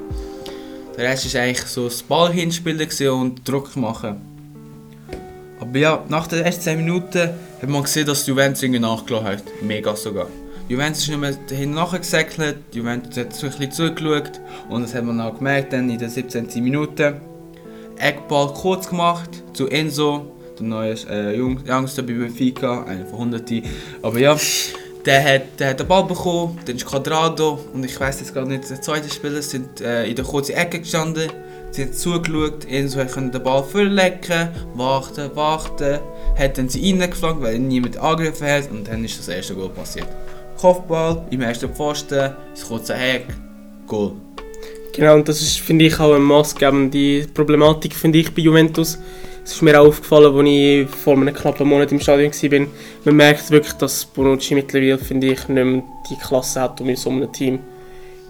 der 0.94 1.04
Rest 1.08 1.34
war 1.34 1.40
eigentlich 1.40 1.66
so 1.66 1.84
das 1.84 2.02
Ball 2.02 2.30
hinspielen 2.34 2.86
und 3.10 3.48
Druck 3.48 3.74
machen. 3.76 4.35
Aber 5.68 5.78
ja, 5.78 6.04
nach 6.08 6.26
den 6.26 6.44
ersten 6.44 6.62
10 6.62 6.78
Minuten 6.78 7.30
hat 7.60 7.68
man 7.68 7.82
gesehen, 7.82 8.06
dass 8.06 8.26
Juventus 8.26 8.62
irgendwie 8.62 8.80
nachgelassen 8.80 9.26
hat. 9.26 9.42
Mega 9.62 9.96
sogar. 9.96 10.28
Juventus 10.68 11.02
ist 11.02 11.08
nicht 11.08 11.20
mehr 11.20 11.32
dahin 11.48 11.74
nachgesäckelt, 11.74 12.56
Juventus 12.72 13.16
hat 13.16 13.32
so 13.32 13.46
ein 13.46 13.52
bisschen 13.52 13.72
zugeschaut 13.72 14.40
und 14.68 14.82
das 14.82 14.94
hat 14.94 15.04
man 15.04 15.20
auch 15.20 15.36
gemerkt 15.36 15.72
dann 15.72 15.88
in 15.88 15.98
den 15.98 16.08
17. 16.08 16.48
Minuten. 16.62 17.20
Eckball 17.98 18.52
kurz 18.52 18.88
gemacht 18.88 19.30
zu 19.52 19.68
Enzo, 19.68 20.32
der 20.58 20.66
neue 20.66 20.92
äh, 21.08 21.40
Youngster 21.40 22.02
bei 22.02 22.14
Benfica, 22.14 22.84
einer 22.84 23.06
von 23.06 23.32
100. 23.32 23.50
Aber 24.02 24.18
ja, 24.18 24.36
der 25.04 25.24
hat, 25.24 25.42
der 25.60 25.70
hat 25.70 25.80
den 25.80 25.86
Ball 25.86 26.04
bekommen, 26.04 26.58
dann 26.66 26.76
ist 26.76 26.84
Quadrado 26.84 27.60
und 27.72 27.84
ich 27.84 27.98
weiß 27.98 28.20
jetzt 28.20 28.34
gar 28.34 28.44
nicht, 28.44 28.68
der 28.68 28.82
zweite 28.82 29.08
Spieler 29.08 29.40
sind 29.42 29.80
äh, 29.80 30.06
in 30.06 30.16
der 30.16 30.24
kurzen 30.24 30.56
Ecke 30.56 30.80
gestanden 30.80 31.30
Sie 31.76 31.82
hat 31.82 31.94
zugeschaut, 31.94 32.64
Enzo 32.70 33.04
konnte 33.04 33.32
den 33.32 33.42
Ball 33.42 33.62
vorlecken, 33.62 34.48
warten, 34.76 35.30
warten. 35.36 35.98
Hat 36.34 36.56
dann 36.56 36.70
sie 36.70 36.90
reingeflankt, 36.90 37.42
weil 37.42 37.58
niemand 37.58 37.98
angegriffen 37.98 38.46
hat 38.46 38.70
und 38.70 38.88
dann 38.88 39.04
ist 39.04 39.18
das 39.18 39.28
erste 39.28 39.54
Goal 39.54 39.68
passiert. 39.68 40.06
Kopfball 40.58 41.26
im 41.28 41.42
ersten 41.42 41.68
Pfosten, 41.68 42.30
das 42.54 42.66
kurze 42.66 42.94
Heck, 42.94 43.26
Goal. 43.86 44.12
Genau, 44.94 45.16
und 45.16 45.28
das 45.28 45.42
ist, 45.42 45.58
finde 45.58 45.84
ich, 45.84 46.00
auch 46.00 46.14
eine 46.14 46.18
maßgebende 46.18 47.26
Problematik 47.34 47.94
finde 47.94 48.20
ich, 48.20 48.34
bei 48.34 48.40
Juventus. 48.40 48.98
Es 49.44 49.52
ist 49.52 49.60
mir 49.60 49.78
auch 49.78 49.88
aufgefallen, 49.88 50.34
als 50.34 50.48
ich 50.48 50.88
vor 50.88 51.12
einem 51.12 51.34
knappen 51.34 51.68
Monat 51.68 51.92
im 51.92 52.00
Stadion 52.00 52.32
war. 52.32 52.66
Man 53.04 53.16
merkt 53.16 53.50
wirklich, 53.50 53.74
dass 53.74 54.06
Bonucci 54.06 54.54
mittlerweile, 54.54 54.96
finde 54.96 55.26
ich, 55.26 55.46
nicht 55.46 55.48
mehr 55.50 55.82
die 56.08 56.16
Klasse 56.26 56.62
hat, 56.62 56.80
um 56.80 56.88
in 56.88 56.96
so 56.96 57.10
einem 57.10 57.30
Team 57.30 57.58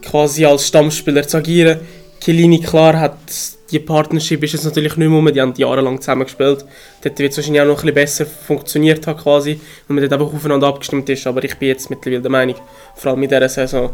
quasi 0.02 0.44
als 0.44 0.66
Stammspieler 0.66 1.26
zu 1.26 1.36
agieren. 1.36 1.78
Chiellini 2.26 2.58
klar 2.58 2.98
hat 2.98 3.18
die 3.70 3.78
Partnership 3.78 4.42
ist 4.42 4.54
jetzt 4.54 4.64
natürlich 4.64 4.96
nicht 4.96 5.08
mehr, 5.08 5.32
die 5.32 5.40
haben 5.40 5.54
jahrelang 5.56 6.00
zusammen 6.00 6.24
gespielt. 6.24 6.64
Dort 7.00 7.18
wird 7.20 7.30
es 7.30 7.36
wahrscheinlich 7.36 7.62
auch 7.62 7.66
noch 7.66 7.74
ein 7.74 7.94
bisschen 7.94 7.94
besser 7.94 8.26
funktioniert 8.26 9.06
haben 9.06 9.16
quasi, 9.16 9.60
weil 9.86 9.94
man 9.94 10.02
dort 10.08 10.20
einfach 10.20 10.34
aufeinander 10.34 10.66
abgestimmt 10.66 11.08
ist, 11.08 11.24
aber 11.24 11.44
ich 11.44 11.54
bin 11.56 11.68
jetzt 11.68 11.88
mittlerweile 11.88 12.22
der 12.22 12.30
Meinung, 12.32 12.56
vor 12.96 13.12
allem 13.12 13.22
in 13.22 13.28
dieser 13.28 13.48
Saison, 13.48 13.90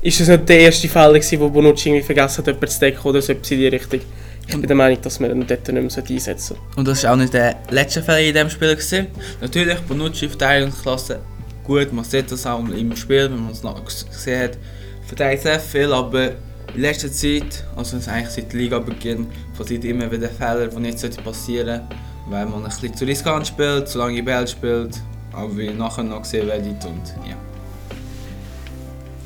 ist 0.00 0.18
es 0.18 0.28
nicht 0.28 0.48
der 0.48 0.60
erste 0.60 0.88
Fall 0.88 1.12
gewesen, 1.12 1.40
wo 1.40 1.50
Bonucci 1.50 1.90
irgendwie 1.90 2.06
vergessen 2.06 2.38
hat, 2.38 2.46
jemanden 2.46 2.68
zu 2.68 2.80
decken 2.80 3.02
oder 3.02 3.20
so 3.20 3.32
etwas 3.32 3.50
in 3.50 3.58
die 3.58 3.68
Richtung. 3.68 4.00
Ich 4.46 4.56
bin 4.56 4.66
der 4.66 4.76
Meinung, 4.76 5.02
dass 5.02 5.20
man 5.20 5.30
ihn 5.30 5.46
dort 5.46 5.68
nicht 5.68 5.96
mehr 5.96 6.04
einsetzen. 6.10 6.56
Und 6.76 6.88
das 6.88 7.04
war 7.04 7.12
auch 7.12 7.16
nicht 7.16 7.34
der 7.34 7.56
letzte 7.68 8.02
Fall 8.02 8.22
in 8.22 8.32
diesem 8.32 8.48
Spiel. 8.48 8.76
Gewesen. 8.76 9.08
Natürlich, 9.42 9.78
Bonucci 9.80 10.28
Verteidigungsklasse 10.28 11.20
gut, 11.62 11.92
man 11.92 12.04
sieht 12.04 12.32
das 12.32 12.46
auch 12.46 12.60
im 12.60 12.96
Spiel, 12.96 13.24
wenn 13.24 13.42
man 13.42 13.52
es 13.52 13.62
noch 13.62 13.82
gesehen 13.84 14.42
hat, 14.42 14.58
verteidigt 15.06 15.42
sehr 15.42 15.60
viel, 15.60 15.92
aber 15.92 16.32
in 16.74 16.80
letzter 16.80 17.10
Zeit, 17.10 17.64
also 17.76 17.96
eigentlich 17.96 18.30
seit 18.30 18.52
Liga-Beginn, 18.52 19.26
passiert 19.56 19.84
immer 19.84 20.10
wieder 20.10 20.28
Fehler, 20.28 20.66
die 20.68 20.80
nicht 20.80 21.24
passieren 21.24 21.66
sollten, 21.66 21.88
weil 22.28 22.46
man 22.46 22.64
ein 22.64 22.70
bisschen 22.70 22.94
zu 22.94 23.04
riskant 23.04 23.46
spielt, 23.46 23.88
zu 23.88 23.98
lange 23.98 24.22
Ball 24.22 24.46
spielt, 24.48 25.00
aber 25.32 25.56
wie 25.56 25.70
nachher 25.70 26.02
noch 26.02 26.22
gesehen 26.22 26.48
werdet 26.48 26.84
und 26.84 27.14
ja. 27.28 27.36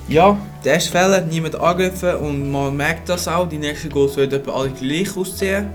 Ja, 0.08 0.38
der 0.64 0.74
erste 0.74 0.90
Fehler, 0.90 1.20
niemand 1.22 1.54
angegriffen 1.54 2.16
und 2.16 2.50
man 2.50 2.76
merkt 2.76 3.08
das 3.08 3.28
auch, 3.28 3.48
die 3.48 3.58
nächsten 3.58 3.90
Goals 3.90 4.16
werden 4.16 4.40
etwa 4.40 4.52
alle 4.52 4.70
gleich 4.70 5.14
aussehen. 5.16 5.68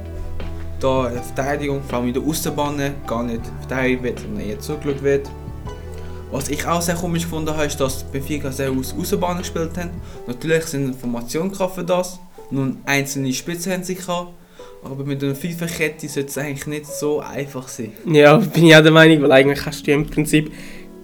Da 0.80 1.10
die 1.10 1.20
Verteidigung, 1.34 1.82
vor 1.84 2.00
allem 2.00 2.08
in 2.08 2.14
der 2.16 2.24
Außenbahn, 2.24 2.96
gar 3.08 3.24
nicht 3.24 3.42
verteidigt 3.60 4.04
wird, 4.04 4.20
sondern 4.20 4.46
eher 4.46 4.60
zugeschaut 4.60 5.04
wird. 5.04 5.30
Was 6.34 6.50
ich 6.50 6.66
auch 6.66 6.82
sehr 6.82 6.96
komisch 6.96 7.28
habe, 7.32 7.64
ist, 7.64 7.80
dass 7.80 8.04
Benfica 8.06 8.52
sehr 8.52 8.72
aus 8.72 8.96
Außenbahn 9.00 9.38
gespielt 9.38 9.78
haben. 9.78 9.92
Natürlich 10.26 10.64
sind 10.64 10.88
Informationen 10.88 11.54
für 11.54 11.84
das, 11.84 12.20
nun 12.50 12.80
einzelne 12.86 13.32
Spitzen 13.32 13.72
haben 13.72 13.84
sie 13.84 13.98
aber 14.84 15.06
mit 15.06 15.24
einer 15.24 15.36
Fünferkette 15.36 16.10
sollte 16.10 16.30
es 16.30 16.38
eigentlich 16.40 16.66
nicht 16.66 16.88
so 16.88 17.20
einfach 17.20 17.68
sein. 17.68 17.94
Ja, 18.06 18.38
bin 18.38 18.66
ich 18.66 18.76
auch 18.76 18.82
der 18.82 18.92
Meinung, 18.92 19.22
weil 19.22 19.32
eigentlich 19.32 19.64
hast 19.64 19.86
du 19.86 19.92
im 19.92 20.08
Prinzip 20.08 20.52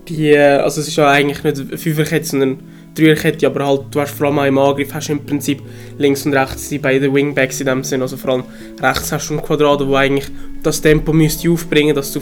die, 0.08 0.36
also 0.36 0.82
es 0.82 0.88
ist 0.88 0.96
ja 0.96 1.08
eigentlich 1.08 1.44
nicht 1.44 1.60
eine 1.60 1.78
Fünferkette, 1.78 2.26
sondern 2.26 2.50
eine 2.50 2.60
Dreierkette, 2.96 3.46
aber 3.46 3.68
halt, 3.68 3.82
du 3.92 4.02
hast 4.02 4.16
vor 4.16 4.28
allem 4.28 4.48
im 4.48 4.58
Angriff 4.58 4.92
hast 4.96 5.10
im 5.10 5.24
Prinzip 5.24 5.62
links 6.00 6.26
und 6.26 6.34
rechts 6.34 6.70
die 6.70 6.80
beiden 6.80 7.14
Wingbacks 7.14 7.60
in 7.60 7.68
dem 7.68 7.84
Sinn, 7.84 8.02
also 8.02 8.18
vor 8.18 8.32
allem 8.32 8.44
rechts 8.82 9.12
hast 9.12 9.30
du 9.30 9.36
einen 9.36 9.44
Quadrado, 9.44 9.88
wo 9.88 9.94
eigentlich 9.94 10.30
das 10.64 10.82
Tempo 10.82 11.14
müsste 11.14 11.52
aufbringen, 11.52 11.96
dass 11.96 12.12
du 12.12 12.20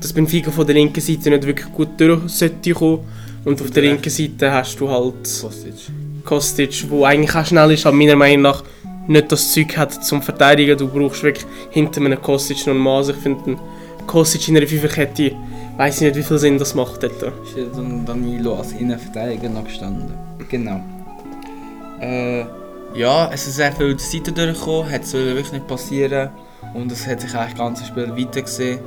dass 0.00 0.12
Benfica 0.12 0.50
von 0.50 0.66
der 0.66 0.74
linken 0.74 1.00
Seite 1.00 1.30
nicht 1.30 1.46
wirklich 1.46 1.72
gut 1.72 1.88
durch 1.98 2.20
sollte 2.28 2.72
kommen. 2.72 3.00
Und 3.44 3.60
auf 3.62 3.70
der 3.70 3.84
linken 3.84 4.10
Seite 4.10 4.50
hast 4.50 4.80
du 4.80 4.88
halt 4.88 5.14
Kostic, 5.40 5.74
Kostic 6.24 6.90
wo 6.90 7.04
eigentlich 7.04 7.34
auch 7.34 7.46
schnell 7.46 7.70
ist, 7.70 7.86
aber 7.86 7.96
meiner 7.96 8.16
Meinung 8.16 8.42
nach 8.42 8.64
nicht 9.06 9.30
das 9.30 9.52
Zeug 9.52 9.76
hat 9.76 10.04
zum 10.04 10.20
Verteidigen. 10.20 10.76
Du 10.76 10.88
brauchst 10.88 11.22
wirklich 11.22 11.46
hinter 11.70 12.00
einem 12.00 12.20
Kostic 12.20 12.58
noch 12.66 12.74
einen 12.74 12.82
Maß. 12.82 13.10
Ich 13.10 13.16
finde, 13.16 13.56
Kostic 14.06 14.48
in 14.48 14.56
einer 14.56 14.66
Fünferkette, 14.66 15.32
weiß 15.76 15.96
ich 15.96 16.08
nicht, 16.08 16.16
wie 16.16 16.22
viel 16.22 16.38
Sinn 16.38 16.58
das 16.58 16.74
macht 16.74 17.02
dort. 17.02 17.22
Ist 17.22 17.56
dann 17.74 18.04
Danilo 18.04 18.56
als 18.56 18.72
Innenverteidiger 18.72 19.48
noch 19.48 19.64
gestanden. 19.64 20.12
Genau. 20.48 20.80
Äh, 22.00 22.44
ja, 22.94 23.30
es 23.32 23.46
ist 23.46 23.56
sehr 23.56 23.72
viel 23.72 23.94
die 23.94 24.02
Seite 24.02 24.32
durchgekommen, 24.32 24.90
hat 24.90 25.06
soll 25.06 25.26
wirklich 25.26 25.52
nicht 25.52 25.66
passieren. 25.66 26.30
Und 26.74 26.90
es 26.90 27.06
hat 27.06 27.20
sich 27.20 27.34
eigentlich 27.34 27.52
das 27.52 27.58
ganze 27.58 27.84
Spiel 27.84 28.16
weiter 28.16 28.42
gesehen. 28.42 28.80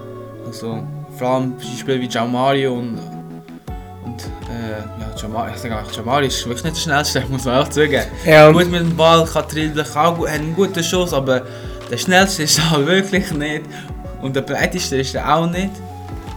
Also, 0.45 0.83
vor 1.19 1.27
allem 1.27 1.55
Spieler 1.77 1.99
wie 1.99 2.07
Gianmario 2.07 2.73
und, 2.73 2.97
und 4.05 4.23
äh, 4.49 4.79
ja, 5.01 5.15
Gianmario, 5.19 5.53
ich 5.53 5.61
sage 5.61 5.77
auch, 5.77 5.91
Gianmario 5.91 6.27
ist 6.27 6.45
wirklich 6.47 6.63
nicht 6.63 6.77
der 6.77 6.81
schnellste, 6.81 7.23
muss 7.29 7.43
man 7.43 7.61
auch 7.61 7.67
zugeben. 7.67 8.05
Ja. 8.25 8.49
Gut 8.51 8.71
mit 8.71 8.79
dem 8.79 8.95
Ball, 8.95 9.25
kann 9.25 9.45
dribbeln, 9.47 9.85
kann 9.85 10.15
gut, 10.15 10.29
hat 10.29 10.35
einen 10.39 10.55
guten 10.55 10.83
Schuss, 10.83 11.13
aber 11.13 11.43
der 11.91 11.97
schnellste 11.97 12.43
ist 12.43 12.59
er 12.59 12.85
wirklich 12.87 13.31
nicht. 13.33 13.65
Und 14.21 14.35
der 14.35 14.41
breiteste 14.41 14.97
ist 14.97 15.15
er 15.15 15.35
auch 15.35 15.49
nicht. 15.49 15.71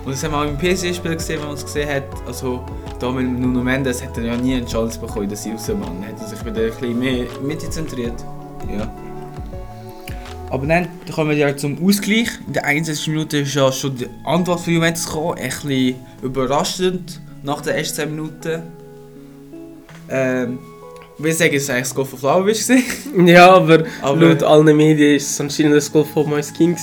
Und 0.04 0.12
das 0.12 0.24
haben 0.24 0.32
wir 0.32 0.38
auch 0.38 0.44
im 0.44 0.58
PSG-Spiel 0.58 1.14
gesehen, 1.14 1.40
wenn 1.40 1.46
man 1.46 1.56
es 1.56 1.64
gesehen 1.64 1.88
hat. 1.88 2.04
Also, 2.26 2.64
da 2.98 3.10
mit 3.10 3.26
Nuno 3.38 3.60
Mendes 3.60 4.02
hat 4.02 4.16
er 4.18 4.24
ja 4.24 4.36
nie 4.36 4.56
eine 4.56 4.66
Chance 4.66 4.98
bekommen 4.98 5.28
der 5.28 5.38
Außenbahn. 5.38 6.02
Er 6.02 6.08
hat 6.08 6.28
sich 6.28 6.44
wieder 6.44 6.60
ein 6.60 6.70
bisschen 6.70 6.98
mehr 6.98 7.26
mitzentriert. 7.40 8.24
Ja. 8.68 8.88
Aber 10.52 10.66
dann 10.66 10.86
kommen 11.10 11.30
wir 11.30 11.36
ja 11.38 11.56
zum 11.56 11.82
Ausgleich. 11.82 12.28
In 12.46 12.52
der 12.52 12.66
61. 12.66 13.08
Minute 13.08 13.38
ist 13.38 13.54
ja 13.54 13.72
schon 13.72 13.96
die 13.96 14.06
Antwort 14.22 14.60
für 14.60 14.70
Juventus 14.70 15.06
gekommen. 15.06 15.38
Ein 15.38 15.48
bisschen 15.48 15.94
überraschend 16.20 17.22
nach 17.42 17.62
den 17.62 17.74
ersten 17.74 17.96
10 17.96 18.10
Minuten. 18.10 18.62
Ähm, 20.10 20.58
würde 21.16 21.34
sagen, 21.34 21.54
es 21.54 21.68
war 21.68 21.76
eigentlich 21.76 21.88
das 21.88 21.94
Goal 21.94 22.04
von 22.04 22.18
Flauwitsch. 22.18 22.68
Ja, 23.24 23.50
aber, 23.50 23.84
aber 24.02 24.26
laut 24.28 24.42
allen 24.42 24.76
Medien 24.76 25.12
war 25.12 25.16
es 25.16 25.40
anscheinend 25.40 25.74
das 25.74 25.90
Goal 25.90 26.04
von 26.04 26.28
Moiskin, 26.28 26.76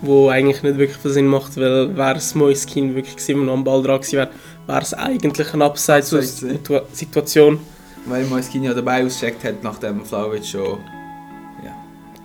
wo 0.00 0.28
eigentlich 0.28 0.60
nicht 0.64 0.78
wirklich 0.78 0.98
viel 0.98 1.12
Sinn 1.12 1.28
macht, 1.28 1.56
weil 1.56 1.96
wäre 1.96 2.16
es 2.16 2.34
Moiskin 2.34 2.96
wirklich 2.96 3.14
gewesen, 3.14 3.38
wenn 3.38 3.46
noch 3.46 3.52
am 3.52 3.62
Ball 3.62 3.84
dran 3.84 4.00
gewesen 4.00 4.16
wäre, 4.16 4.30
wäre 4.66 4.82
es 4.82 4.94
eigentlich 4.94 5.54
eine 5.54 5.64
Abseits-Situation. 5.66 7.60
Weil 8.06 8.24
Moiskin 8.24 8.64
ja 8.64 8.74
dabei 8.74 9.06
ausgecheckt 9.06 9.44
hat, 9.44 9.62
nachdem 9.62 10.04
Flauwitsch 10.04 10.50
schon 10.50 10.80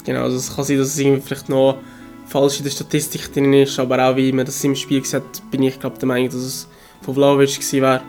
Genau, 0.07 0.21
also 0.21 0.37
es 0.37 0.55
kann 0.55 0.63
sein, 0.63 0.77
dass 0.77 0.87
es 0.87 0.99
irgendwie 0.99 1.19
vielleicht 1.19 1.49
noch 1.49 1.79
falsch 2.27 2.59
in 2.59 2.63
der 2.63 2.71
Statistik 2.71 3.33
drin 3.33 3.51
ist, 3.51 3.77
aber 3.77 4.07
auch 4.07 4.15
wie 4.15 4.31
man 4.31 4.45
das 4.45 4.63
im 4.63 4.73
Spiel 4.73 5.03
hat, 5.03 5.51
bin 5.51 5.63
ich 5.63 5.77
glaube 5.81 5.97
der 5.99 6.07
Meinung, 6.07 6.29
dass 6.29 6.39
es 6.39 6.67
von 7.01 7.13
Vlaovic 7.13 7.55
gewesen 7.55 7.81
wäre. 7.81 8.01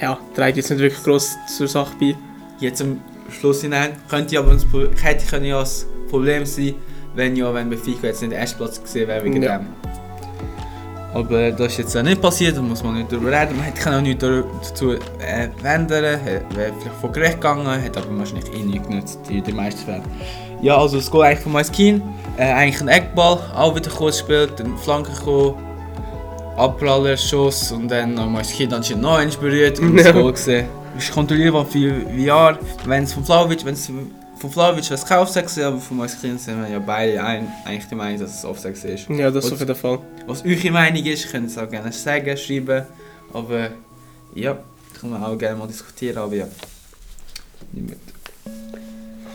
Ja, 0.00 0.18
trägt 0.34 0.56
jetzt 0.56 0.70
nicht 0.70 0.78
wirklich 0.78 1.02
groß 1.02 1.36
zur 1.58 1.68
Sache 1.68 1.94
bei. 2.00 2.16
Jetzt 2.58 2.80
am 2.80 3.02
Schluss 3.30 3.60
hinein 3.60 3.96
könnte 4.08 4.38
aber 4.38 4.52
ein, 4.52 4.94
könnte 4.96 5.46
ja 5.46 5.60
das 5.60 5.86
Problem 6.08 6.46
sein, 6.46 6.74
wenn 7.14 7.36
ja, 7.36 7.52
wenn 7.52 7.68
Benfica 7.68 8.06
jetzt 8.06 8.22
nicht 8.22 8.32
den 8.32 8.38
ersten 8.38 8.56
Platz 8.56 8.80
gesehen 8.82 9.06
wäre 9.06 9.22
wegen 9.22 9.42
ja. 9.42 9.58
dem. 9.58 9.66
Aber 11.12 11.52
das 11.52 11.72
ist 11.72 11.78
jetzt 11.78 11.96
auch 11.98 12.02
nicht 12.02 12.22
passiert, 12.22 12.56
da 12.56 12.62
muss 12.62 12.82
man 12.82 12.94
nicht 12.94 13.12
darüber 13.12 13.30
reden. 13.30 13.58
Man 13.58 13.74
kann 13.74 13.94
auch 13.94 14.00
nichts 14.00 14.24
dazu 14.24 14.92
äh, 14.92 15.50
ändern, 15.62 16.02
wäre 16.02 16.40
vielleicht 16.50 16.96
vor 16.98 17.12
Gericht 17.12 17.34
gegangen, 17.34 17.66
hat 17.66 17.96
aber 17.98 18.18
wahrscheinlich 18.18 18.50
eh 18.54 18.62
nicht 18.62 18.88
genutzt, 18.88 19.20
die, 19.28 19.42
die 19.42 19.52
meisten 19.52 19.84
Fälle. 19.84 20.02
Ja, 20.64 20.78
also 20.78 20.96
das 20.96 21.10
Goal 21.10 21.26
eigentlich 21.26 21.40
von 21.40 21.52
Maiskin. 21.52 22.02
Äh, 22.38 22.44
eigentlich 22.44 22.80
ein 22.80 22.88
Eckball, 22.88 23.38
auch 23.54 23.76
wieder 23.76 23.90
kurz 23.90 24.16
gespielt, 24.16 24.54
dann 24.56 24.78
Flanke 24.78 25.12
gekommen, 25.12 25.62
Abpraller, 26.56 27.18
Schuss 27.18 27.70
und 27.70 27.88
dann 27.88 28.14
noch 28.14 28.26
Maiskin 28.26 28.72
anscheinend 28.72 29.02
noch 29.02 29.18
eins 29.18 29.36
berührt 29.36 29.78
und 29.78 29.94
das 29.94 30.10
Goal 30.10 30.32
gesehen. 30.32 30.66
Ich 30.98 31.10
kontrolliere 31.10 31.66
für 31.66 32.00
VR, 32.16 32.58
wenn 32.86 33.04
es 33.04 33.12
von 33.12 33.26
Flavic, 33.26 33.62
wenn 33.66 33.74
es 33.74 33.90
von 34.38 34.50
Flavic 34.50 34.90
was 34.90 35.02
gekauft 35.02 35.36
hat, 35.36 35.58
aber 35.58 35.76
von 35.76 35.98
Maiskin 35.98 36.38
sind 36.38 36.62
wir 36.62 36.70
ja 36.70 36.78
beide 36.78 37.22
ein, 37.22 37.46
eigentlich 37.66 37.86
die 37.86 37.94
Meinung, 37.94 38.20
dass 38.20 38.38
es 38.38 38.44
Offset 38.46 38.82
ist. 38.84 39.06
Ja, 39.10 39.30
das 39.30 39.44
ist 39.44 39.52
auf 39.52 39.60
jeden 39.60 39.74
Fall. 39.74 39.98
Was 40.26 40.46
eure 40.46 40.70
Meinung 40.70 41.04
ist, 41.04 41.30
könnt 41.30 41.44
ihr 41.44 41.48
es 41.48 41.58
auch 41.58 41.68
gerne 41.68 41.92
sagen, 41.92 42.34
schreiben, 42.38 42.86
aber 43.34 43.68
ja, 44.34 44.54
das 44.54 44.98
können 44.98 45.12
wir 45.12 45.28
auch 45.28 45.36
gerne 45.36 45.58
mal 45.58 45.68
diskutieren, 45.68 46.16
aber 46.16 46.34
ja. 46.34 46.46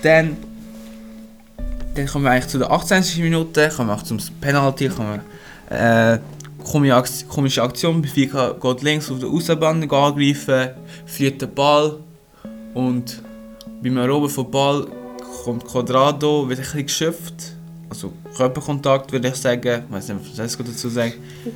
Dann 0.02 0.38
dann 1.96 2.08
kommen 2.08 2.26
wir 2.26 2.32
eigentlich 2.32 2.48
zu 2.48 2.58
der 2.58 2.72
18. 2.72 3.04
Minute, 3.18 3.70
kommen 3.76 3.90
wir 3.90 3.96
auch 3.96 4.04
zum 4.04 4.20
Penalty, 4.42 4.90
kommen 4.90 5.22
wir, 5.70 6.14
äh, 6.16 6.20
komische 6.64 7.64
Aktion, 7.64 8.02
Benfica 8.02 8.54
geht 8.54 8.82
links 8.82 9.10
auf 9.12 9.20
der 9.20 9.30
Außenbahn 9.30 9.84
angreifen, 9.90 10.70
verliert 11.06 11.42
den 11.42 11.54
Ball 11.54 11.98
und 12.74 13.22
beim 13.82 13.98
Erobern 13.98 14.30
vom 14.30 14.52
Ball 14.52 14.88
kommt 15.44 15.66
Quadrado, 15.66 16.48
wird 16.48 16.60
ein 16.60 16.64
bisschen 16.64 16.86
geschöpft, 16.86 17.54
also 17.90 18.12
Körperkontakt 18.36 19.12
würde 19.12 19.30
ich 19.30 19.36
sagen, 19.36 19.84
ich 19.88 19.94
weiß 19.94 20.10
nicht, 20.10 20.38
was 20.38 20.54
ich 20.54 20.66
dazu 20.66 20.90
sagen, 20.90 21.14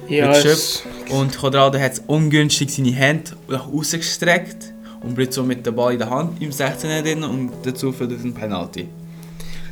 ja, 0.07 0.33
geschöpft 0.33 0.83
und 1.09 1.37
Quadrado 1.37 1.79
hat 1.79 2.01
ungünstig 2.07 2.73
seine 2.73 2.91
Hände 2.91 3.31
nach 3.47 3.67
außen 3.67 3.99
gestreckt 3.99 4.73
und 5.01 5.15
bleibt 5.15 5.33
so 5.33 5.43
mit 5.43 5.65
dem 5.65 5.75
Ball 5.75 5.93
in 5.93 5.99
der 5.99 6.09
Hand 6.09 6.41
im 6.41 6.49
16er 6.49 7.01
drin 7.01 7.23
und 7.23 7.51
dazu 7.63 7.91
führt 7.91 8.11
es 8.11 8.23
ein 8.23 8.33
Penalty. 8.33 8.87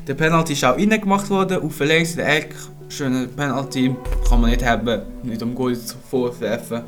Der 0.07 0.15
Penalty 0.15 0.53
ist 0.53 0.65
auch 0.65 0.77
reingemacht 0.77 1.29
worden, 1.29 1.61
auf 1.61 1.79
links 1.79 2.11
in 2.11 2.17
der 2.17 2.37
Ecke. 2.37 2.55
Schöner 2.89 3.27
Penalty, 3.27 3.95
kann 4.27 4.41
man 4.41 4.49
nicht 4.49 4.65
haben, 4.65 5.01
nicht 5.23 5.41
am 5.43 5.53
Goal 5.53 5.77
vorwerfen. 6.09 6.81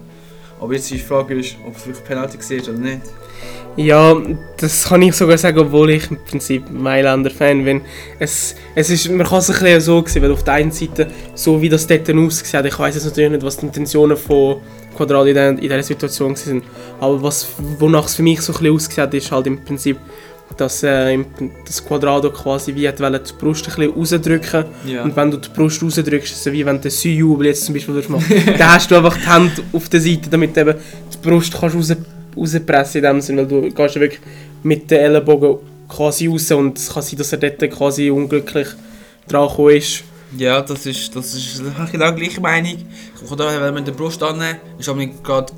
Aber 0.59 0.73
jetzt 0.73 0.89
die 0.89 0.97
Frage, 0.97 1.35
ist, 1.35 1.55
ob 1.67 1.75
es 1.75 1.85
wirklich 1.85 2.05
Penalty 2.05 2.37
war 2.39 2.73
oder 2.73 2.79
nicht. 2.79 3.01
Ja, 3.75 4.15
das 4.57 4.85
kann 4.85 5.01
ich 5.01 5.15
sogar 5.15 5.37
sagen, 5.37 5.59
obwohl 5.59 5.91
ich 5.91 6.09
im 6.09 6.17
Prinzip 6.25 6.69
Mailänder 6.71 7.29
Fan 7.29 7.63
bin. 7.63 7.81
Es, 8.19 8.55
es 8.75 8.89
ist, 8.89 9.09
man 9.09 9.27
kann 9.27 9.39
es 9.39 9.49
ein 9.49 9.81
so 9.81 10.03
sehen, 10.05 10.21
weil 10.23 10.31
auf 10.31 10.43
der 10.43 10.55
einen 10.55 10.71
Seite, 10.71 11.07
so 11.35 11.61
wie 11.61 11.69
das 11.69 11.85
dort 11.85 12.09
ausgesehen 12.09 12.59
hat, 12.59 12.71
ich 12.71 12.79
weiß 12.79 12.95
jetzt 12.95 13.05
natürlich 13.05 13.31
nicht, 13.31 13.43
was 13.43 13.57
die 13.57 13.65
Intentionen 13.67 14.17
von 14.17 14.57
Quadrado 14.95 15.25
in, 15.25 15.37
in 15.37 15.57
dieser 15.57 15.83
Situation 15.83 16.35
waren, 16.35 16.63
aber 16.99 17.23
was, 17.23 17.47
wonach 17.79 18.05
es 18.05 18.15
für 18.15 18.23
mich 18.23 18.41
so 18.41 18.53
ein 18.53 18.59
bisschen 18.59 18.75
ausgesehen 18.75 19.07
hat, 19.07 19.13
ist 19.13 19.31
halt 19.31 19.47
im 19.47 19.63
Prinzip 19.63 19.97
dass 20.57 20.83
äh, 20.83 21.17
das 21.65 21.83
Quadrado 21.85 22.31
quasi 22.31 22.73
wie 22.75 22.81
die 22.81 23.33
Brust 23.39 23.67
ein 23.67 23.75
bisschen 23.75 23.93
rausdrücken 23.93 24.65
ja. 24.85 25.03
und 25.03 25.15
wenn 25.15 25.31
du 25.31 25.37
die 25.37 25.49
Brust 25.49 25.81
rausdrückst, 25.81 26.43
so 26.43 26.51
wie 26.51 26.65
wenn 26.65 26.81
du 26.81 26.89
den 26.89 27.17
jubel 27.17 27.47
jetzt 27.47 27.65
zum 27.65 27.73
Beispiel 27.73 28.03
machst, 28.07 28.27
dann 28.57 28.73
hast 28.73 28.91
du 28.91 28.95
einfach 28.95 29.17
die 29.17 29.29
Hände 29.29 29.63
auf 29.71 29.89
der 29.89 30.01
Seite, 30.01 30.29
damit 30.29 30.55
du 30.55 30.61
eben 30.61 30.75
die 31.13 31.29
Brust 31.29 31.53
kannst 31.53 31.75
raus, 31.75 31.95
rauspressen 32.35 33.03
in 33.03 33.03
dem 33.03 33.21
Sinne, 33.21 33.51
weil 33.51 33.61
du 33.61 33.71
gehst 33.71 33.95
ja 33.95 34.01
wirklich 34.01 34.21
mit 34.63 34.89
den 34.89 34.99
Ellenbogen 34.99 35.57
quasi 35.87 36.27
raus 36.27 36.51
und 36.51 36.77
es 36.77 36.93
kann 36.93 37.03
sein, 37.03 37.17
dass 37.17 37.31
er 37.31 37.37
dort 37.37 37.71
quasi 37.71 38.09
unglücklich 38.09 38.67
dran 39.27 39.49
ist. 39.69 40.03
Ja, 40.37 40.61
das 40.61 40.85
ist, 40.85 41.15
das 41.15 41.33
ist 41.33 41.61
genau 41.91 42.13
gleiche 42.13 42.41
Meinung. 42.41 42.77
Ich 43.21 43.29
kann 43.29 43.37
da 43.37 43.71
mit 43.71 43.85
der 43.87 43.91
Brust 43.91 44.21
annehmen, 44.23 44.57
ist 44.79 44.89
aber 44.89 45.05
gerade 45.05 45.53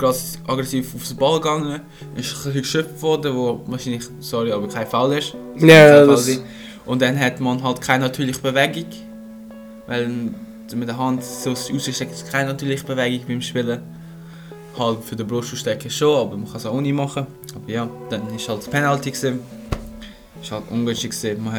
aggressiv 0.47 0.93
auf 0.95 1.07
den 1.07 1.17
Ball 1.17 1.39
gegangen, 1.39 1.81
ist 2.15 2.31
ein 2.31 2.43
bisschen 2.43 2.53
geschöpft 2.61 3.01
worden, 3.01 3.35
wo 3.35 3.61
wahrscheinlich, 3.67 4.03
sorry, 4.19 4.51
aber 4.51 4.67
kein 4.67 4.87
Fall 4.87 5.13
ist. 5.13 5.33
Es 5.55 5.59
kann 5.61 5.69
Ja, 5.69 5.87
Fall 5.95 6.07
das- 6.07 6.25
sein. 6.25 6.39
Und 6.85 7.01
dann 7.01 7.19
hat 7.19 7.39
man 7.39 7.63
halt 7.63 7.81
keine 7.81 8.05
natürliche 8.05 8.39
Bewegung, 8.41 8.85
weil 9.87 10.07
mit 10.75 10.87
der 10.87 10.97
Hand 10.97 11.23
so 11.23 11.51
ausstecken 11.51 12.11
ist 12.13 12.31
keine 12.31 12.49
natürliche 12.49 12.83
Bewegung 12.83 13.25
beim 13.27 13.41
Spielen. 13.41 13.81
Halt 14.77 15.03
für 15.03 15.15
den 15.15 15.25
Brust 15.25 15.53
ausstecken 15.53 15.89
schon, 15.89 16.15
aber 16.19 16.35
man 16.37 16.45
kann 16.47 16.57
es 16.57 16.65
auch 16.65 16.81
nicht 16.81 16.93
machen. 16.93 17.25
Aber 17.55 17.71
ja, 17.71 17.89
dann 18.09 18.35
ist 18.35 18.47
halt 18.49 18.59
das 18.59 18.67
Penalty 18.67 19.11
gewesen. 19.11 19.39
Ist 20.41 20.51
halt 20.51 20.63
ungünstig 20.69 21.11
gewesen, 21.11 21.43
man 21.43 21.53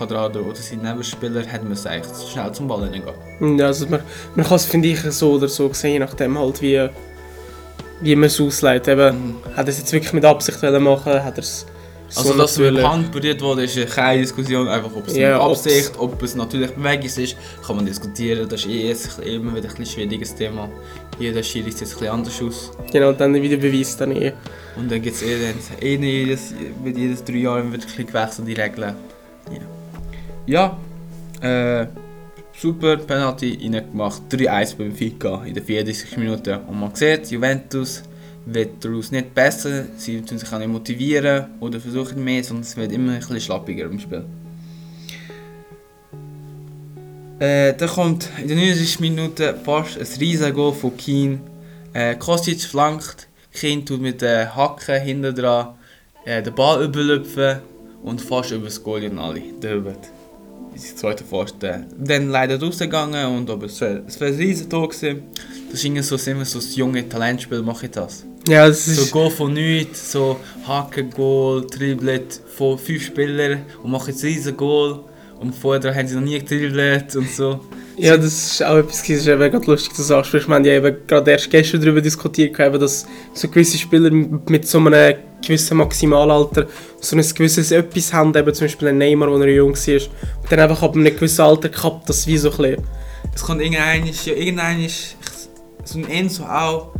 Quadrado 0.00 0.40
oder 0.40 0.56
sein 0.56 0.80
Nebenspieler 0.80 1.46
hat 1.46 1.62
müssen 1.64 1.88
eigentlich 1.88 2.28
schnell 2.32 2.50
zum 2.52 2.66
Ball 2.68 2.88
gehen. 2.88 3.58
Ja, 3.58 3.66
Also 3.66 3.86
man, 3.86 4.00
man 4.34 4.46
kann 4.46 4.56
es, 4.56 4.64
finde 4.64 4.88
ich, 4.88 5.00
so 5.02 5.32
oder 5.32 5.48
so 5.48 5.70
sehen, 5.74 5.92
je 5.92 5.98
nachdem 5.98 6.38
halt, 6.38 6.62
wie, 6.62 6.88
wie 8.00 8.16
man 8.16 8.24
es 8.28 8.40
auslegt. 8.40 8.88
Eben, 8.88 9.36
hat 9.54 9.66
er 9.66 9.68
es 9.68 9.78
jetzt 9.78 9.92
wirklich 9.92 10.12
mit 10.14 10.24
Absicht 10.24 10.62
wollen 10.62 10.82
machen, 10.82 11.22
hat 11.22 11.36
er 11.36 11.42
es 11.44 11.66
so 12.08 12.20
Also, 12.22 12.32
dass 12.38 12.56
natürlich- 12.56 12.80
der 12.80 12.90
Hand 12.92 13.12
berührt 13.12 13.40
wurde, 13.42 13.64
ist 13.64 13.94
keine 13.94 14.22
Diskussion. 14.22 14.66
Einfach, 14.68 14.90
ob 14.96 15.06
es 15.06 15.16
Ja, 15.16 15.34
mit 15.36 15.46
ob's- 15.46 15.66
Absicht, 15.66 15.92
ob 15.98 16.22
es 16.22 16.34
natürlich 16.34 16.70
Bewegung 16.72 17.04
ist, 17.06 17.36
kann 17.66 17.76
man 17.76 17.84
diskutieren. 17.86 18.48
Das 18.48 18.60
ist 18.60 18.66
eh 18.70 18.88
jetzt 18.88 19.18
immer 19.20 19.54
wieder 19.54 19.68
ein 19.68 19.76
bisschen 19.76 19.86
schwieriges 19.86 20.34
Thema. 20.34 20.68
Jeder 21.18 21.42
Schiri 21.42 21.70
sieht 21.70 21.82
ein 21.82 21.90
bisschen 21.90 22.08
anders 22.08 22.42
aus. 22.42 22.72
Genau, 22.90 23.10
und 23.10 23.20
dann 23.20 23.34
wieder 23.34 23.58
Beweis 23.58 23.96
dann 23.98 24.12
eh. 24.12 24.32
Und 24.76 24.90
dann 24.90 25.02
gibt 25.02 25.14
es 25.16 25.22
eh, 25.22 25.52
eh 25.82 25.98
nicht 25.98 26.10
jedes, 26.26 26.54
mit 26.82 26.96
jedes 26.96 27.22
drei 27.22 27.34
Jahren 27.34 27.70
wird 27.70 27.82
ein 27.82 27.86
bisschen 27.86 28.06
gewechselt, 28.06 28.48
die 28.48 28.54
Regeln. 28.54 28.94
Ja. 29.52 29.58
Ja, 30.50 30.76
äh, 31.42 31.86
super 32.58 32.96
Penalty 32.96 33.56
reingemacht. 33.62 34.22
3-1 34.32 34.76
beim 34.76 34.88
Benfica 34.88 35.44
in 35.44 35.54
den 35.54 35.62
34 35.62 36.16
Minuten. 36.16 36.58
Und 36.66 36.80
man 36.80 36.92
sieht, 36.92 37.30
Juventus 37.30 38.02
wird 38.46 38.84
daraus 38.84 39.12
nicht 39.12 39.32
besser. 39.32 39.84
Sie 39.96 40.20
tun 40.22 40.38
sich 40.38 40.52
auch 40.52 40.58
nicht 40.58 40.66
motivieren 40.66 41.46
oder 41.60 41.78
versuchen 41.78 42.24
mehr, 42.24 42.42
sondern 42.42 42.64
es 42.64 42.76
wird 42.76 42.90
immer 42.90 43.12
ein 43.12 43.20
bisschen 43.20 43.40
schlappiger 43.40 43.84
im 43.84 44.00
Spiel. 44.00 44.24
Äh, 47.38 47.74
dann 47.74 47.88
kommt 47.88 48.28
in 48.42 48.48
den 48.48 48.58
69 48.58 48.98
Minuten 48.98 49.54
fast 49.64 49.98
ein 49.98 50.18
riesiges 50.18 50.52
Goal 50.52 50.74
von 50.74 50.96
Keen. 50.96 51.42
Äh, 51.92 52.16
Kostic 52.16 52.60
flankt, 52.62 53.28
Keen 53.52 53.86
tut 53.86 54.00
mit 54.00 54.20
den 54.20 54.52
Hacken 54.52 55.00
hinten 55.00 55.32
dran 55.32 55.74
äh, 56.24 56.42
den 56.42 56.56
Ball 56.56 56.82
überlüpfen 56.82 57.60
und 58.02 58.20
fast 58.20 58.50
über 58.50 58.64
das 58.64 58.82
Goal 58.82 59.04
und 59.04 59.20
alle 59.20 59.42
drüber. 60.60 60.74
Das 60.74 60.96
zweite 60.96 61.24
Pfosten. 61.24 61.86
Dann 61.98 62.28
leider 62.30 62.60
rausgegangen 62.60 63.36
und 63.36 63.50
aber 63.50 63.66
es 63.66 63.80
war 63.80 63.88
ein 63.88 64.34
riesen 64.34 64.68
Tor. 64.68 64.88
gewesen. 64.88 65.22
Das 65.70 65.74
ist 65.78 65.84
irgendwie 65.84 66.02
so, 66.02 66.30
immer 66.30 66.44
so 66.44 66.58
das 66.58 66.74
junge 66.76 67.08
Talentspiel, 67.08 67.62
mache 67.62 67.86
ich 67.86 67.92
das. 67.92 68.24
Ja, 68.48 68.66
das 68.66 68.86
So 68.86 69.02
ist... 69.02 69.10
Goal 69.10 69.30
von 69.30 69.52
nichts, 69.52 70.12
so 70.12 70.38
Haken, 70.66 71.10
Goal, 71.10 71.66
Dribblet 71.66 72.40
von 72.56 72.78
fünf 72.78 73.04
Spielern 73.04 73.62
und 73.82 73.90
machen 73.90 74.10
jetzt 74.10 74.24
riesen 74.24 74.56
Goal. 74.56 75.04
Und 75.38 75.54
vorher 75.54 75.94
haben 75.94 76.06
sie 76.06 76.14
noch 76.16 76.22
nie 76.22 76.38
gedribbelt 76.38 77.16
und 77.16 77.30
so. 77.30 77.60
Ja, 77.96 78.16
das 78.16 78.52
ist 78.52 78.62
auch 78.62 78.76
etwas, 78.76 78.98
das 79.00 79.08
ist 79.10 79.26
eben 79.26 79.50
gerade 79.50 79.66
lustig, 79.66 79.90
dass 79.90 79.98
du 79.98 80.02
sagst. 80.02 80.32
Wir 80.32 80.46
haben 80.46 80.64
ja 80.64 80.74
eben 80.74 80.96
gerade 81.06 81.30
erst 81.30 81.50
gestern 81.50 81.80
darüber 81.80 82.00
diskutiert, 82.00 82.58
dass 82.58 83.06
so 83.32 83.48
gewisse 83.48 83.78
Spieler 83.78 84.10
mit 84.10 84.48
mit 84.50 84.66
so 84.68 84.78
einem 84.78 85.16
gewissen 85.42 85.76
Maximalalter 85.76 86.66
so 87.00 87.16
ein 87.16 87.22
gewisses 87.22 87.70
Etwas 87.70 88.12
haben, 88.12 88.34
eben 88.34 88.54
zum 88.54 88.66
Beispiel 88.66 88.88
ein 88.88 88.98
Neymar, 88.98 89.28
der 89.38 89.48
er 89.48 89.54
jung 89.54 89.74
war, 89.74 89.94
und 90.42 90.52
dann 90.52 90.60
einfach 90.60 90.82
ab 90.82 90.94
einem 90.94 91.04
gewissen 91.04 91.42
Alter 91.42 91.68
kappt 91.68 92.08
das 92.08 92.26
wie 92.26 92.38
so 92.38 92.50
ein 92.50 92.56
bisschen. 92.56 92.84
Es 93.34 93.42
kommt 93.42 93.60
irgendein, 93.60 94.06
ja, 94.06 94.32
irgendein 94.32 94.88
so 95.84 95.98
ein 95.98 96.08
Enzo 96.08 96.44
auch. 96.44 96.94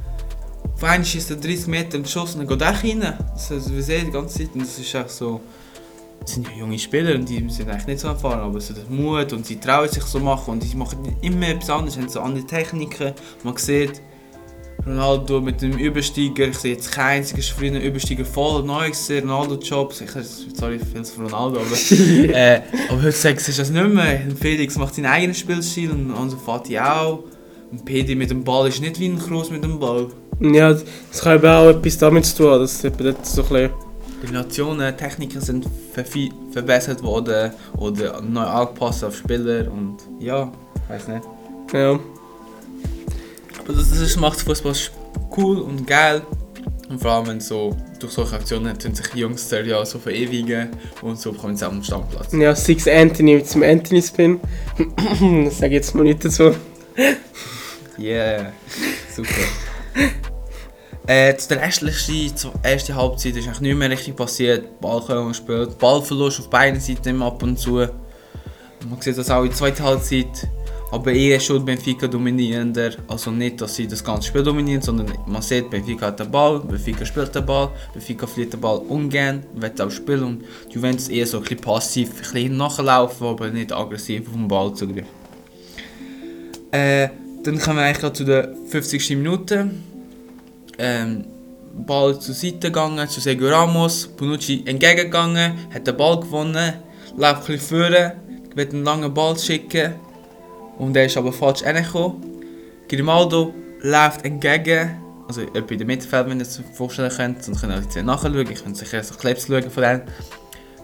Auf 0.74 0.85
einmal 0.85 1.00
ist 1.00 1.31
er 1.31 1.37
30 1.37 1.66
Meter 1.66 1.96
im 1.98 2.07
Schuss 2.07 2.35
und 2.35 2.40
dann 2.40 2.48
geht 2.48 2.62
er 2.62 2.83
rein. 2.83 3.18
Das, 3.35 3.53
also, 3.53 3.74
wir 3.74 3.83
sehen 3.83 4.07
die 4.07 4.12
ganze 4.12 4.38
Zeit 4.38 4.55
und 4.55 4.62
das 4.62 4.79
ist 4.79 4.94
echt 4.94 5.11
so. 5.11 5.40
Das 6.20 6.33
sind 6.35 6.46
ja 6.48 6.55
junge 6.59 6.79
Spieler 6.79 7.14
und 7.14 7.29
die 7.29 7.48
sind 7.48 7.68
eigentlich 7.70 7.87
nicht 7.87 8.00
so 8.00 8.09
erfahren, 8.09 8.40
aber 8.40 8.61
so 8.61 8.74
der 8.74 8.85
Mut 8.90 9.33
und 9.33 9.46
sie 9.46 9.59
trauen 9.59 9.88
sich 9.88 10.03
so 10.05 10.20
machen 10.20 10.53
und 10.53 10.62
die 10.62 10.76
machen 10.76 11.16
immer 11.22 11.48
etwas 11.48 11.70
anderes, 11.70 11.96
haben 11.96 12.09
so 12.11 12.20
andere 12.20 12.46
Techniken. 12.46 13.14
Man 13.42 13.57
sieht 13.57 14.03
Ronaldo 14.87 15.40
mit 15.40 15.61
dem 15.61 15.73
Übersteiger, 15.73 16.49
ich 16.49 16.59
sehe 16.59 16.75
jetzt 16.75 16.90
keinen 16.93 17.19
einzigen 17.19 17.43
früheren 17.43 17.83
Übersteiger 17.83 18.25
voll 18.25 18.62
neu 18.62 18.88
gesehen, 18.88 19.29
Ronaldo-Jobs, 19.29 20.01
ich 20.01 20.11
sorry 20.55 20.79
viel 20.79 21.05
von 21.05 21.27
Ronaldo, 21.27 21.61
aber, 21.61 21.77
äh, 22.35 22.62
aber 22.88 23.03
heutzutage 23.03 23.37
ist 23.37 23.59
das 23.59 23.71
nicht 23.71 23.88
mehr. 23.88 24.23
Felix 24.40 24.77
macht 24.77 24.95
seinen 24.95 25.07
eigenen 25.07 25.35
Spielstil 25.35 25.90
und 25.90 26.12
Ansu 26.12 26.37
Fati 26.37 26.79
auch. 26.79 27.25
Und 27.71 27.85
Pedi 27.85 28.14
mit 28.14 28.31
dem 28.31 28.43
Ball 28.43 28.69
ist 28.69 28.81
nicht 28.81 28.99
wie 28.99 29.09
ein 29.09 29.19
Kroos 29.19 29.51
mit 29.51 29.62
dem 29.62 29.79
Ball. 29.79 30.09
Ja, 30.40 30.73
das 30.73 31.21
kann 31.23 31.37
eben 31.37 31.47
auch 31.47 31.69
etwas 31.69 31.99
damit 31.99 32.25
zu 32.25 32.37
tun, 32.38 32.59
dass 32.59 32.83
eben 32.85 32.97
dort 32.99 33.27
so 33.27 33.43
ein 33.43 33.49
bisschen... 33.49 33.71
Kombinationen, 34.21 34.97
Techniken 34.97 35.40
sind 35.40 35.66
verbessert 36.53 37.03
worden 37.03 37.53
oder 37.79 38.21
neu 38.21 38.40
angepasst 38.40 39.05
auf 39.05 39.16
Spieler 39.16 39.71
und 39.71 39.99
ja, 40.19 40.51
weiß 40.88 41.09
nicht. 41.09 41.23
Ja. 41.73 41.99
Das, 43.72 43.90
das 43.90 44.16
macht 44.16 44.40
Fußball 44.40 44.74
cool 45.37 45.59
und 45.59 45.87
geil. 45.87 46.22
Und 46.88 47.00
vor 47.00 47.12
allem 47.12 47.28
wenn 47.28 47.40
so 47.40 47.76
durch 48.00 48.12
solche 48.12 48.35
Aktionen 48.35 48.76
tun 48.76 48.94
sich 48.94 49.06
die 49.14 49.20
Jungs 49.20 49.48
der 49.48 49.64
ja 49.64 49.85
so 49.85 49.98
verewigen 49.98 50.70
und 51.02 51.20
so 51.20 51.33
kommen 51.33 51.56
sie 51.56 51.64
am 51.64 51.83
Stammplatz. 51.83 52.33
Ja, 52.33 52.54
Six 52.54 52.88
Anthony 52.88 53.37
mit 53.37 53.54
dem 53.54 53.62
Anthony-Spin. 53.62 54.40
das 55.44 55.59
sage 55.59 55.68
ich 55.68 55.72
jetzt 55.72 55.94
mal 55.94 56.02
nicht 56.02 56.24
dazu. 56.24 56.52
Yeah, 57.96 58.52
super. 59.14 59.30
äh, 61.06 61.37
zu 61.37 61.48
der 61.48 61.70
zur 61.70 62.54
ersten 62.62 62.96
Halbzeit 62.96 63.37
ist 63.37 63.46
eigentlich 63.46 63.61
nicht 63.61 63.76
mehr 63.76 63.90
richtig 63.90 64.16
passiert. 64.16 64.80
Ball 64.80 65.00
gespielt, 65.28 65.78
Ballverlust 65.78 66.40
auf 66.40 66.50
beiden 66.50 66.80
Seiten 66.80 67.11
immer 67.11 67.26
ab 67.26 67.42
und 67.42 67.59
zu. 67.59 67.87
Man 68.88 69.00
sieht 69.00 69.18
das 69.18 69.30
auch 69.30 69.42
in 69.42 69.48
der 69.48 69.56
zweiten 69.56 69.85
Halbzeit. 69.85 70.48
Aber 70.92 71.12
eher 71.12 71.38
schon 71.38 71.64
Benfica 71.64 72.09
dominierender. 72.09 72.92
Also 73.07 73.31
nicht, 73.31 73.61
dass 73.61 73.76
sie 73.76 73.87
das 73.87 74.03
ganze 74.03 74.29
Spiel 74.29 74.42
dominieren, 74.42 74.83
sondern 74.83 75.12
man 75.26 75.40
sieht, 75.40 75.70
Benfica 75.70 76.07
hat 76.07 76.18
den 76.18 76.31
Ball, 76.31 76.61
Benfica 76.61 77.05
spielt 77.05 77.35
den 77.35 77.46
Ball, 77.46 77.70
Benfica 77.92 78.26
verliert 78.26 78.53
den 78.53 78.61
Ball 78.61 78.79
ungern, 78.79 79.44
wird 79.55 79.81
auch 79.81 79.90
spielen 79.90 80.24
und 80.24 80.44
Juventus 80.68 81.09
eher 81.09 81.26
so 81.26 81.37
ein 81.38 81.44
bisschen 81.44 81.61
passiv, 81.61 82.11
ein 82.11 82.16
bisschen 82.16 82.57
nachlaufen, 82.57 83.26
aber 83.26 83.50
nicht 83.50 83.72
aggressiv 83.72 84.26
auf 84.26 84.35
den 84.35 84.48
Ball 84.48 84.74
zugreifen. 84.74 85.20
Äh, 86.72 87.09
dann 87.42 87.59
kommen 87.59 87.79
wir 87.79 87.85
eigentlich 87.85 88.12
zu 88.12 88.24
der 88.24 88.55
50. 88.68 89.11
Minute. 89.11 89.70
Ähm, 90.79 91.24
Ball 91.72 92.18
zur 92.18 92.35
Seite 92.35 92.68
gegangen, 92.68 93.09
zu 93.09 93.20
Sergio 93.20 93.48
Ramos. 93.48 94.09
Bonucci 94.09 94.62
entgegengegangen, 94.66 95.53
hat 95.72 95.87
den 95.87 95.96
Ball 95.96 96.20
gewonnen, 96.20 96.74
läuft 97.16 97.42
ein 97.42 97.46
bisschen 97.46 97.79
vorne, 97.79 98.16
wird 98.55 98.74
einen 98.74 98.85
langen 98.85 99.14
Ball 99.14 99.38
schicken. 99.38 99.94
Und 100.81 100.97
er 100.97 101.05
ist 101.05 101.16
aber 101.19 101.31
falsch 101.31 101.62
reingekommen. 101.62 102.23
Grimaldo 102.88 103.55
läuft 103.83 104.25
entgegen. 104.25 104.97
Also 105.29 105.43
etwa 105.43 105.73
in 105.73 105.79
der 105.79 105.87
Mittelfeld, 105.87 106.27
wenn 106.29 106.38
ihr 106.38 106.47
es 106.47 106.59
euch 106.59 106.64
vorstellen 106.73 107.12
könnt. 107.14 107.45
Sonst 107.45 107.61
könnt 107.61 107.75
ihr 107.95 108.01
auch 108.01 108.05
nachschauen. 108.05 108.51
Ich 108.51 108.64
könnte 108.64 108.79
sicher 108.79 109.05
so 109.05 109.14
Clips 109.14 109.47
schauen 109.47 109.71
von 109.71 109.83
denen. 109.83 110.03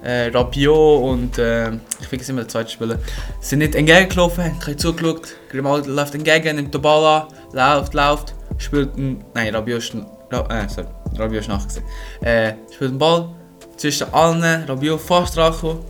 Äh, 0.04 0.28
Rabiot 0.28 1.02
und 1.02 1.38
äh, 1.38 1.70
ich 2.00 2.08
vergesse 2.08 2.32
immer 2.32 2.42
den 2.42 2.50
zweiten 2.50 2.68
Spieler. 2.68 2.98
Sind 3.40 3.60
nicht 3.60 3.74
entgegengelaufen, 3.74 4.44
haben 4.44 4.58
keinen 4.60 4.78
zugeschaut. 4.78 5.28
Grimaldo 5.50 5.90
läuft 5.90 6.14
entgegen, 6.14 6.56
nimmt 6.56 6.74
den 6.74 6.82
Ball 6.82 7.22
an, 7.22 7.28
läuft, 7.52 7.94
läuft, 7.94 8.34
spielt 8.58 8.94
einen... 8.96 9.24
Nein, 9.34 9.54
Rabiot 9.54 9.78
ist... 9.78 9.96
Ra 10.30 10.46
äh, 10.50 10.68
sorry, 10.68 10.88
Rabiot 11.16 11.40
ist 11.40 11.48
nachgesehen. 11.48 11.86
Äh, 12.20 12.52
spielt 12.72 12.92
den 12.92 12.98
Ball 12.98 13.30
zwischen 13.78 14.12
allen, 14.12 14.64
Rabiot 14.64 15.00
fast 15.00 15.36
dran 15.36 15.52
gekommen. 15.52 15.80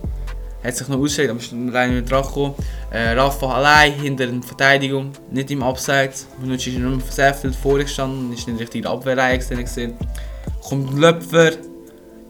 Hat 0.63 0.75
sich 0.75 0.87
noch 0.87 0.97
ausgestellt, 0.97 1.29
aber 1.29 1.39
ist 1.39 1.51
leider 1.51 1.93
nicht 1.93 2.11
dran 2.11 2.23
gekommen. 2.23 2.55
Äh, 2.91 3.11
Rafa 3.11 3.53
allein 3.53 3.93
hinter 3.93 4.27
der 4.27 4.41
Verteidigung, 4.41 5.11
nicht 5.31 5.51
im 5.51 5.63
Abseits. 5.63 6.27
Bonucci 6.39 6.71
ist 6.71 6.79
nur 6.79 6.99
sehr 7.09 7.33
viel 7.33 7.53
vorgestanden, 7.53 8.33
ist 8.33 8.47
nicht 8.47 8.59
richtig 8.59 8.77
in 8.77 8.81
der 8.83 8.91
Abwehrreihe 8.91 9.37
gesehen. 9.37 9.93
Kommt 10.61 10.91
ein 10.91 10.97
Löpfer, 10.97 11.51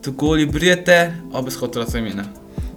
der 0.06 0.14
Goalie 0.14 0.46
berührt 0.46 0.88
er, 0.88 1.14
aber 1.32 1.48
es 1.48 1.58
kommt 1.58 1.74
trotzdem 1.74 2.06
rein. 2.06 2.28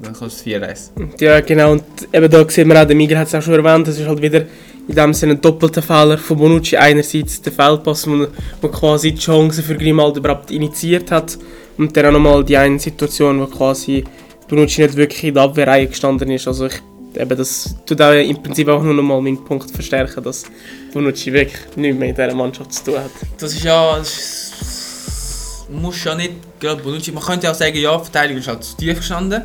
Dann 0.02 0.14
kommt 0.14 0.32
es 0.32 0.44
4-1. 0.44 0.90
Ja, 1.20 1.40
genau. 1.40 1.72
Und 1.72 1.84
eben 2.12 2.30
da 2.30 2.48
sieht 2.48 2.66
man 2.66 2.76
auch, 2.76 2.86
der 2.86 2.96
Miguel 2.96 3.18
hat 3.18 3.26
es 3.26 3.34
auch 3.34 3.42
schon 3.42 3.54
erwähnt, 3.54 3.86
das 3.86 3.98
ist 3.98 4.06
halt 4.06 4.22
wieder 4.22 4.46
in 4.88 4.94
dem 4.94 5.14
Sinne 5.14 5.32
ein 5.32 5.40
doppelter 5.40 5.82
Fehler 5.82 6.16
von 6.16 6.38
Bonucci. 6.38 6.76
Einerseits 6.76 7.42
der 7.42 7.52
Feldpass, 7.52 8.08
wo, 8.08 8.26
wo 8.60 8.68
quasi 8.68 9.12
die 9.12 9.20
Chance 9.20 9.62
für 9.62 9.76
Grimaldo 9.76 10.18
überhaupt 10.18 10.50
initiiert 10.50 11.10
hat. 11.10 11.38
Und 11.76 11.96
dann 11.96 12.06
auch 12.06 12.12
nochmal 12.12 12.44
die 12.44 12.56
eine 12.56 12.78
Situation, 12.78 13.40
wo 13.40 13.46
quasi 13.46 14.04
Bonucci 14.50 14.82
nicht 14.82 14.96
wirklich 14.96 15.24
in 15.24 15.34
der 15.34 15.44
Abwehrreihe 15.44 15.86
gestanden 15.86 16.30
ist. 16.30 16.46
Also 16.48 16.66
ich, 16.66 16.82
eben 17.14 17.38
das 17.38 17.76
tut 17.86 18.02
auch 18.02 18.12
im 18.12 18.42
Prinzip 18.42 18.68
auch 18.68 18.82
nur 18.82 18.94
nochmal 18.94 19.22
meinen 19.22 19.44
Punkt 19.44 19.70
verstärken, 19.70 20.22
dass 20.24 20.44
Bonucci 20.92 21.32
wirklich 21.32 21.76
nichts 21.76 21.98
mehr 21.98 22.08
in 22.08 22.14
dieser 22.14 22.34
Mannschaft 22.34 22.74
zu 22.74 22.84
tun 22.84 22.98
hat. 22.98 23.10
Das 23.38 23.52
ist 23.52 23.62
ja. 23.62 23.96
Das 23.96 25.66
muss 25.70 26.02
ja 26.02 26.16
nicht 26.16 26.32
gerade 26.58 26.82
Bonucci. 26.82 27.12
Man 27.12 27.22
könnte 27.22 27.46
ja 27.46 27.52
auch 27.52 27.56
sagen, 27.56 27.76
ja, 27.76 27.96
Verteidigung 27.96 28.40
ist 28.40 28.48
halt 28.48 28.64
zu 28.64 28.76
tief 28.76 28.96
gestanden. 28.96 29.42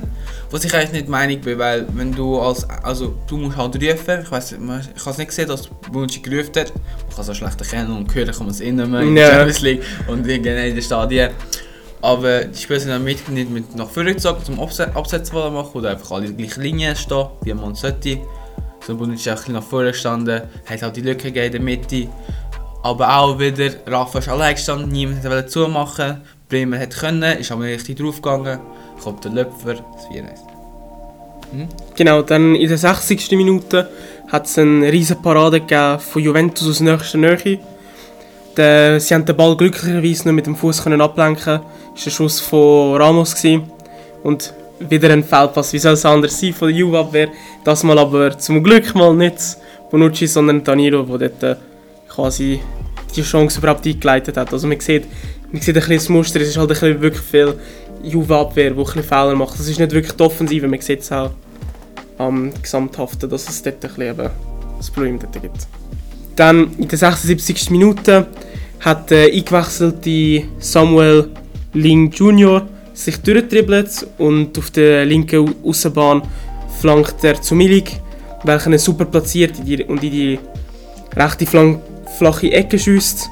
Was 0.50 0.64
ich 0.64 0.74
eigentlich 0.74 0.92
nicht 0.92 1.10
meinig 1.10 1.42
bin, 1.42 1.60
weil 1.60 1.86
wenn 1.94 2.12
du 2.12 2.40
als, 2.40 2.68
also 2.70 3.16
du 3.28 3.38
musst 3.38 3.58
halt 3.58 3.76
rufen, 3.76 4.22
ich 4.24 4.32
weiß, 4.32 4.54
ich 4.54 4.58
habe 4.58 5.12
es 5.12 5.18
nicht 5.18 5.28
gesehen, 5.28 5.48
dass 5.48 5.68
Bonucci 5.92 6.20
gerufen 6.20 6.52
hat. 6.56 6.74
Man 6.74 7.16
kann 7.16 7.22
es 7.22 7.30
auch 7.30 7.36
schlecht 7.36 7.62
erkennen 7.62 7.96
und 7.96 8.14
hören 8.16 8.32
kann 8.32 8.46
man 8.46 8.50
es 8.50 8.60
innen 8.60 8.94
in 8.96 9.16
der. 9.16 9.32
Champions 9.32 9.62
League 9.62 9.82
und 10.08 10.28
in 10.28 10.44
den 10.44 10.82
Stadien. 10.82 11.30
Aber 12.02 12.46
die 12.46 12.58
Spieler 12.60 12.80
sind 12.80 13.04
mit, 13.04 13.28
nicht 13.30 13.50
mit 13.50 13.76
nach 13.76 13.90
vorne 13.90 14.14
gezogen, 14.14 14.60
Abse- 14.60 14.94
Absetzen 14.96 15.34
wollen 15.34 15.54
machen 15.54 15.72
oder 15.74 15.92
einfach 15.92 16.12
alle 16.12 16.26
in 16.28 16.38
der 16.38 16.46
gleichen 16.46 16.62
Linie 16.62 16.96
stehen, 16.96 17.26
wie 17.44 17.54
man 17.54 17.74
sollte. 17.76 18.20
So 18.86 18.96
Bonucci 18.96 19.16
ist 19.16 19.28
auch 19.28 19.32
ein 19.32 19.36
bisschen 19.38 19.54
nach 19.56 19.64
vorne 19.64 19.92
gestanden, 19.92 20.42
hat 20.70 20.82
halt 20.82 20.96
die 20.96 21.02
Lücke 21.02 21.32
gegeben 21.32 21.46
in 21.46 21.52
der 21.54 21.62
Mitte. 21.62 22.08
Aber 22.84 23.18
auch 23.18 23.40
wieder, 23.40 23.72
Rafa 23.88 24.20
ist 24.20 24.30
allein 24.30 24.54
gestanden, 24.54 24.90
niemand 24.90 25.24
wollte 25.24 25.48
zumachen. 25.48 26.22
Bremer 26.48 26.78
hat 26.78 26.96
können, 26.96 27.40
ist 27.40 27.52
aber 27.52 27.64
nicht 27.64 27.80
richtig 27.80 27.98
draufgegangen. 27.98 28.60
Kommt 29.04 29.24
der 29.26 29.32
Löpfer, 29.32 29.74
das 29.74 30.10
wird 30.14 30.26
nice. 30.26 30.42
Genau, 31.96 32.22
dann 32.22 32.54
in 32.56 32.68
der 32.68 32.78
60. 32.78 33.32
Minute 33.32 33.90
hat 34.28 34.46
es 34.46 34.58
eine 34.60 34.92
riesen 34.92 35.22
Parade 35.22 35.62
von 36.00 36.22
Juventus 36.22 36.68
aus 36.68 36.80
nächster 36.82 37.18
Nähe. 37.18 37.60
Der, 38.58 39.00
sie 39.00 39.14
haben 39.14 39.26
den 39.26 39.36
Ball 39.36 39.56
glücklicherweise 39.58 40.24
nur 40.26 40.34
mit 40.34 40.46
dem 40.46 40.56
Fuß 40.56 40.86
ablenken. 40.88 41.44
Das 41.46 41.56
war 41.56 42.04
der 42.04 42.10
Schuss 42.12 42.40
von 42.40 42.96
Ramos. 43.02 43.36
Gewesen. 43.36 43.64
Und 44.24 44.54
wieder 44.80 45.10
ein 45.12 45.24
Feldpass. 45.24 45.74
Wie 45.74 45.80
soll 45.80 45.94
es 45.94 46.06
anders 46.06 46.40
sein 46.40 46.54
von 46.54 46.70
der 46.70 46.78
Juve-Abwehr? 46.78 47.30
Das 47.64 47.84
mal 47.84 47.98
aber 47.98 48.38
zum 48.38 48.64
Glück 48.64 48.94
mal 48.96 49.14
nicht 49.14 49.38
Bonucci, 49.92 50.28
sondern 50.28 50.64
Danilo, 50.64 51.04
der 51.04 51.30
dort 51.30 51.44
äh, 51.44 51.56
quasi 52.10 52.60
die 53.16 53.22
Chance 53.22 53.60
überhaupt 53.60 53.86
eingeleitet 53.86 54.38
hat. 54.38 54.52
Also 54.52 54.68
man 54.68 54.80
sieht, 54.80 55.06
man 55.52 55.62
sieht 55.62 55.76
ein 55.76 55.80
bisschen 55.80 55.96
das 55.96 56.10
Muster, 56.10 56.42
es 56.42 56.50
ist 56.50 56.58
halt 56.58 56.70
ein 56.70 56.74
bisschen 56.74 57.02
wirklich 57.02 57.24
viel 57.24 57.56
Juve-Abwehr, 58.04 58.72
die 58.72 58.78
ein 58.78 58.84
bisschen 58.84 59.04
Fehler 59.04 59.36
macht. 59.36 59.60
Das 59.60 59.68
ist 59.68 59.80
nicht 59.80 59.92
wirklich 59.92 60.16
die 60.16 60.24
Offensive, 60.24 60.68
man 60.68 60.82
sieht 60.82 61.02
es 61.02 61.12
auch 61.12 61.32
am 62.18 62.52
Gesamthaften, 62.62 63.30
dass 63.30 63.48
es 63.50 63.62
dort 63.62 63.84
ein 63.86 63.96
bisschen 63.96 64.32
das 64.78 64.92
Problem 64.92 65.20
dort 65.20 65.42
gibt. 65.42 65.68
Dann 66.36 66.74
in 66.78 66.88
der 66.88 66.98
76. 66.98 67.70
Minute 67.70 68.28
hat 68.82 69.10
der 69.10 69.32
eingewechselte 69.32 70.44
Samuel 70.60 71.30
Ling 71.74 72.12
Jr. 72.12 72.68
sich 72.94 73.18
durchgedribbelt 73.18 74.08
und 74.18 74.58
auf 74.58 74.72
der 74.72 75.06
linken 75.06 75.56
Außenbahn 75.64 76.22
flankt 76.80 77.24
er 77.24 77.42
zu 77.42 77.56
Milik, 77.56 78.00
welcher 78.44 78.78
super 78.78 79.06
platziert 79.06 79.60
und 79.88 80.04
in 80.04 80.12
die 80.12 80.40
rechte 81.16 81.46
flank, 81.46 81.82
flache 82.18 82.52
Ecke 82.52 82.78
schießt 82.78 83.30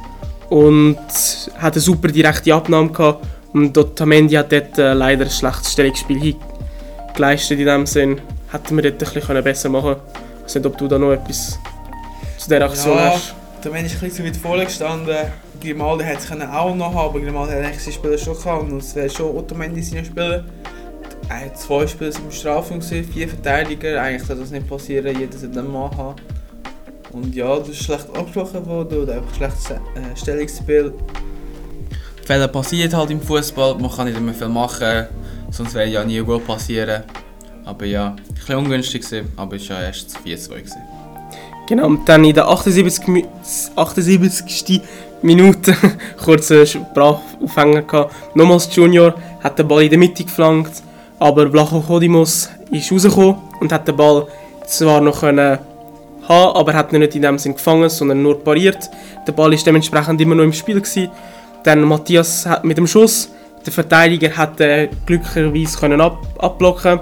und 0.50 0.98
hat 1.58 1.74
eine 1.74 1.82
super 1.82 2.08
direkte 2.08 2.54
Abnahme 2.54 2.92
gehabt 2.92 3.26
und 3.54 3.78
Otamendi 3.78 4.36
hat 4.36 4.52
dort 4.52 4.78
äh, 4.78 4.94
leider 4.94 5.26
ein 5.26 5.32
schlechtes 5.32 5.74
Stellungsspiel 5.74 6.36
geleistet 7.16 7.60
in 7.60 7.66
dem 7.66 7.86
Sinn. 7.86 8.20
Hätten 8.52 8.76
wir 8.76 8.92
dort 8.92 9.04
ein 9.04 9.13
bisschen 9.13 9.44
besser 9.44 9.70
machen 9.70 9.96
können. 9.96 10.02
Ich 10.39 10.44
weiß 10.46 10.56
nicht, 10.56 10.66
ob 10.66 10.78
du 10.78 10.88
da 10.88 10.98
noch 10.98 11.12
etwas 11.12 11.60
zu 12.44 12.50
dieser 12.50 12.66
Aktion 12.66 12.98
Ja. 12.98 13.14
hast. 13.14 13.36
Der 13.64 13.72
Mensch 13.72 13.94
ist 13.94 14.04
ein 14.04 14.10
bisschen 14.10 14.26
zu 14.26 14.30
weit 14.30 14.38
vorne 14.38 14.66
gestanden. 14.66 15.16
Grimaldi 15.62 16.04
hätte 16.04 16.20
es 16.20 16.32
auch 16.32 16.76
noch 16.76 16.94
haben, 16.94 16.98
aber 16.98 17.20
Grimaldi 17.22 17.54
hat 17.54 17.80
seine 17.80 17.94
Spieler 17.94 18.18
schon 18.18 18.36
gehabt 18.36 18.64
und 18.70 18.78
es 18.80 18.94
wäre 18.96 19.10
schon 19.10 19.36
Ottomendi 19.38 19.82
seine 19.82 20.04
Spieler. 20.04 20.44
Er 21.30 21.46
hat 21.46 21.58
zwei 21.58 21.88
Spieler 21.88 22.12
im 22.14 22.32
Strafraum 22.32 22.80
gesehen, 22.80 23.06
vier 23.06 23.30
Verteidiger. 23.30 24.02
Eigentlich 24.02 24.24
sollte 24.28 24.42
das 24.42 24.52
nicht 24.52 24.68
passieren, 24.68 25.18
jeder 25.18 25.38
sollte 25.38 25.60
einen 25.60 25.72
Mann 25.72 25.96
haben. 25.96 26.16
Und 27.14 27.34
ja, 27.34 27.58
das 27.58 27.70
ist 27.70 27.84
schlecht 27.84 28.08
angesprochen 28.18 28.66
worden 28.66 29.04
oder 29.04 29.14
einfach 29.16 29.34
schlechtes 29.36 29.70
äh, 29.72 29.78
Stellungsspiel. 30.16 30.94
Fehler 32.26 32.48
passiert 32.50 32.94
halt 32.94 33.12
im 33.12 33.22
Fußball, 33.22 33.76
man 33.76 33.92
kann 33.92 34.08
nicht 34.08 34.20
mehr 34.20 34.34
viel 34.34 34.50
machen, 34.50 35.08
sonst 35.52 35.74
wäre 35.74 35.88
ja 35.88 36.04
nie 36.04 36.20
Goal 36.20 36.40
passieren. 36.40 37.04
Aber 37.64 37.86
ja, 37.86 38.08
ein 38.10 38.34
bisschen 38.36 38.56
ungünstig 38.58 39.04
gewesen, 39.04 39.32
aber 39.38 39.56
es 39.56 39.70
war 39.70 39.80
ja 39.80 39.88
erst 39.88 40.14
das 40.14 40.22
4-2 40.22 40.48
gewesen. 40.50 40.82
Genau, 41.67 41.86
und 41.88 42.08
dann 42.10 42.23
in 42.26 42.34
der 42.34 42.47
78. 42.47 43.08
Mi- 43.08 43.26
78. 43.76 44.82
Minute 45.21 45.73
kurzer 46.23 46.65
Sprachaufhänger 46.65 47.84
gehabt. 47.84 48.13
Nochmals 48.36 48.76
Junior 48.76 49.13
hat 49.41 49.58
den 49.58 49.67
Ball 49.67 49.84
in 49.84 49.89
der 49.89 49.99
Mitte 49.99 50.26
geflankt, 50.26 50.84
aber 51.19 51.49
Vlacho 51.49 51.80
Kodimos 51.80 52.49
ist 52.71 52.91
rausgekommen 52.91 53.36
und 53.62 53.71
hat 53.71 53.88
den 53.88 53.95
Ball 53.95 54.28
zwar 54.67 54.99
noch 54.99 55.21
können 55.21 55.60
haben, 56.28 56.56
aber 56.58 56.73
hat 56.73 56.91
ihn 56.91 56.99
nicht 56.99 57.15
in 57.15 57.21
dem 57.21 57.38
Sinn 57.38 57.54
gefangen, 57.54 57.89
sondern 57.89 58.21
nur 58.21 58.43
pariert. 58.43 58.89
Der 59.26 59.32
Ball 59.32 59.54
ist 59.54 59.65
dementsprechend 59.65 60.19
immer 60.19 60.36
noch 60.36 60.43
im 60.43 60.54
Spiel 60.54 60.82
gewesen. 60.82 61.10
Dann 61.63 61.82
Matthias 61.82 62.45
hat 62.45 62.65
mit 62.65 62.78
dem 62.78 62.88
Schuss, 62.88 63.30
der 63.65 63.71
Verteidiger 63.71 64.36
hat 64.36 64.60
äh, 64.60 64.89
glücklicherweise 65.06 65.78
können 65.78 66.02
ab 66.02 66.17
abblocken. 66.39 66.99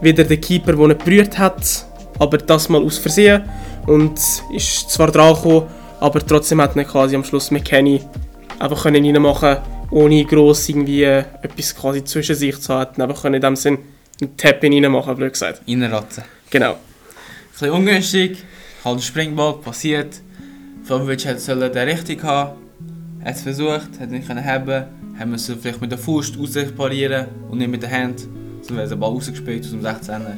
Wieder 0.00 0.22
der 0.22 0.36
Keeper, 0.36 0.74
der 0.74 0.90
ihn 0.90 0.98
berührt 0.98 1.36
hat, 1.38 1.86
aber 2.18 2.38
das 2.38 2.68
mal 2.68 2.82
aus 2.82 2.98
Versehen 2.98 3.42
und 3.86 4.18
ist 4.54 4.90
zwar 4.90 5.10
dran 5.10 5.34
gekommen, 5.34 5.66
aber 6.00 6.24
trotzdem 6.24 6.60
hat 6.60 6.76
ihn 6.76 6.86
quasi 6.86 7.16
am 7.16 7.24
Schluss 7.24 7.50
McKenny 7.50 8.02
einfach 8.58 8.82
können 8.82 9.04
reinmachen, 9.04 9.58
ohne 9.90 10.24
gross 10.24 10.68
irgendwie 10.68 11.02
äh, 11.02 11.24
etwas 11.42 11.74
quasi 11.74 12.04
zwischen 12.04 12.34
sich 12.34 12.60
zu 12.60 12.74
haben, 12.74 12.90
Hat 12.90 13.00
einfach 13.00 13.22
können 13.22 13.36
in 13.36 13.40
dem 13.40 13.56
Sinn 13.56 13.78
einen 14.20 14.36
Tap 14.36 14.62
in 14.64 14.72
reinmachen, 14.72 15.16
blöd 15.16 15.32
gesagt. 15.32 15.62
Reinratzen. 15.66 16.24
Genau. 16.50 16.72
Ein 16.72 16.78
bisschen 17.52 17.70
ungünstig, 17.70 18.44
halt 18.84 19.02
Springball, 19.02 19.54
passiert. 19.54 20.20
Vlahovic 20.84 21.24
hätte 21.24 21.40
sollen 21.40 21.72
den 21.72 21.88
richtig 21.88 22.22
haben. 22.22 22.58
Er 23.20 23.30
hat 23.30 23.36
es 23.36 23.42
versucht, 23.42 24.00
hat 24.00 24.10
nicht 24.10 24.26
können 24.26 24.44
haben. 24.44 24.84
Haben 25.18 25.32
wir 25.32 25.38
vielleicht 25.38 25.80
mit 25.80 25.90
der 25.90 25.98
Faust 25.98 26.36
parieren 26.76 27.26
und 27.50 27.58
nicht 27.58 27.70
mit 27.70 27.82
der 27.82 27.90
Hand. 27.90 28.28
Sonst 28.62 28.76
wäre 28.76 28.88
der 28.88 28.96
Ball 28.96 29.10
rausgespielt 29.10 29.64
aus 29.64 29.70
dem 29.70 29.82
16er. 29.82 30.36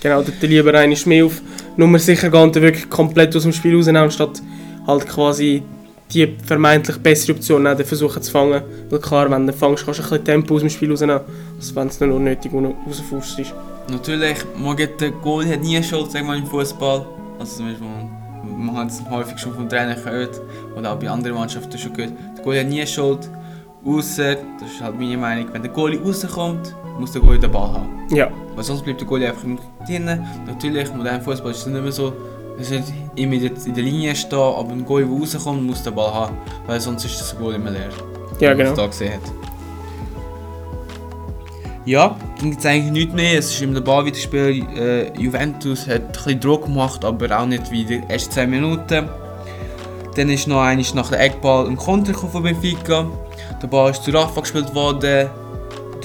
Genau, 0.00 0.22
dort 0.22 0.42
lieber 0.42 0.74
einmal 0.74 0.98
mehr 1.06 1.26
auf 1.26 1.40
Nummer 1.76 1.98
sicher 1.98 2.30
gehen 2.30 2.42
und 2.42 2.54
den 2.54 2.62
wirklich 2.62 2.88
komplett 2.88 3.34
aus 3.36 3.42
dem 3.42 3.52
Spiel 3.52 3.76
rausnehmen, 3.76 4.02
anstatt 4.02 4.42
halt 4.86 5.06
quasi 5.08 5.62
die 6.12 6.36
vermeintlich 6.44 6.98
bessere 6.98 7.36
Option 7.36 7.64
den 7.64 7.84
versuchen 7.84 8.22
zu 8.22 8.30
fangen. 8.30 8.62
Weil 8.88 9.00
klar, 9.00 9.30
wenn 9.30 9.46
du 9.46 9.52
fängst, 9.52 9.84
kannst 9.84 10.00
du 10.00 10.04
ein 10.04 10.08
bisschen 10.10 10.24
Tempo 10.24 10.54
aus 10.54 10.60
dem 10.60 10.70
Spiel 10.70 10.90
rausnehmen, 10.90 11.20
als 11.56 11.74
wenn 11.74 11.88
es 11.88 12.00
nicht 12.00 12.08
nur 12.08 12.20
nötig 12.20 12.52
rausfuhrst 12.52 13.38
ist. 13.40 13.54
Natürlich, 13.90 14.38
man 14.56 14.76
geht, 14.76 15.00
der 15.00 15.10
Goal 15.10 15.46
hat 15.46 15.62
nie 15.62 15.82
Schuld 15.82 16.10
sagen 16.10 16.26
wir, 16.26 16.36
im 16.36 16.46
Fußball. 16.46 17.06
Also 17.38 17.56
zum 17.58 17.68
Beispiel, 17.68 17.86
man, 18.44 18.76
hat 18.76 18.90
es 18.90 19.02
häufig 19.10 19.38
schon 19.38 19.54
vom 19.54 19.68
Trainer 19.68 19.94
gehört 19.94 20.40
oder 20.76 20.92
auch 20.92 20.98
bei 20.98 21.08
anderen 21.08 21.36
Mannschaften 21.36 21.78
schon 21.78 21.92
gehört. 21.92 22.12
Der 22.36 22.44
Goalie 22.44 22.60
hat 22.60 22.68
nie 22.68 22.86
Schuld. 22.86 23.28
Außer, 23.86 24.34
das 24.58 24.70
ist 24.72 24.80
halt 24.80 24.98
meine 24.98 25.16
Meinung, 25.16 25.46
wenn 25.52 25.62
der 25.62 25.70
Goalie 25.70 26.00
rauskommt, 26.02 26.74
muss 26.98 27.12
der 27.12 27.20
Goalie 27.22 27.38
den 27.38 27.50
Ball 27.52 27.72
haben. 27.72 28.06
Ja, 28.10 28.28
Weil 28.54 28.64
sonst 28.64 28.82
bleibt 28.84 29.00
der 29.00 29.06
Goalie 29.06 29.28
einfach 29.28 29.44
drinnen. 29.86 30.26
Natürlich, 30.46 30.88
im 30.90 30.96
modernen 30.98 31.22
Fußball 31.22 31.50
ist 31.52 31.58
es 31.60 31.66
nicht 31.66 31.82
mehr 31.82 31.92
so. 31.92 32.12
Er 32.58 32.64
sollte 32.64 32.92
immer 33.16 33.34
in 33.34 33.40
der- 33.42 33.66
in 33.66 33.74
der 33.74 33.84
Linie 33.84 34.16
stehen, 34.16 34.38
aber 34.38 34.72
ein 34.72 34.84
Goalie, 34.84 35.06
der 35.06 35.16
rauskommt, 35.18 35.62
muss 35.66 35.82
den 35.82 35.94
Ball 35.94 36.12
haben. 36.12 36.36
Weil 36.66 36.80
sonst 36.80 37.04
ist 37.04 37.20
das 37.20 37.36
Goal 37.38 37.54
immer 37.54 37.70
leer. 37.70 37.90
ja 38.40 38.54
genau. 38.54 38.74
da 38.74 38.86
gesehen 38.86 39.12
hat. 39.14 39.20
Ja, 41.84 42.16
gibt 42.40 42.58
es 42.58 42.66
eigentlich 42.66 42.90
nichts 42.92 43.14
mehr. 43.14 43.38
Es 43.38 43.50
ist 43.52 43.62
im 43.62 43.72
Ballweiterspiel. 43.84 44.66
Äh, 44.76 45.12
Juventus 45.20 45.86
hat 45.86 46.02
ein 46.02 46.12
bisschen 46.12 46.40
Druck 46.40 46.64
gemacht, 46.64 47.04
aber 47.04 47.38
auch 47.38 47.46
nicht 47.46 47.70
wie 47.70 47.84
die 47.84 48.02
ersten 48.08 48.32
10 48.32 48.50
Minuten. 48.50 49.08
Dann 50.16 50.28
ist 50.30 50.48
noch 50.48 50.60
einmal 50.62 50.84
nach 50.94 51.10
dem 51.10 51.20
Eckball 51.20 51.66
ein 51.68 51.76
Konter 51.76 52.12
von 52.14 52.42
Benfica. 52.42 53.06
Ball 53.64 53.90
ist 53.90 54.04
zu 54.04 54.10
Rafa 54.10 54.40
gespielt 54.40 54.74
worden. 54.74 55.30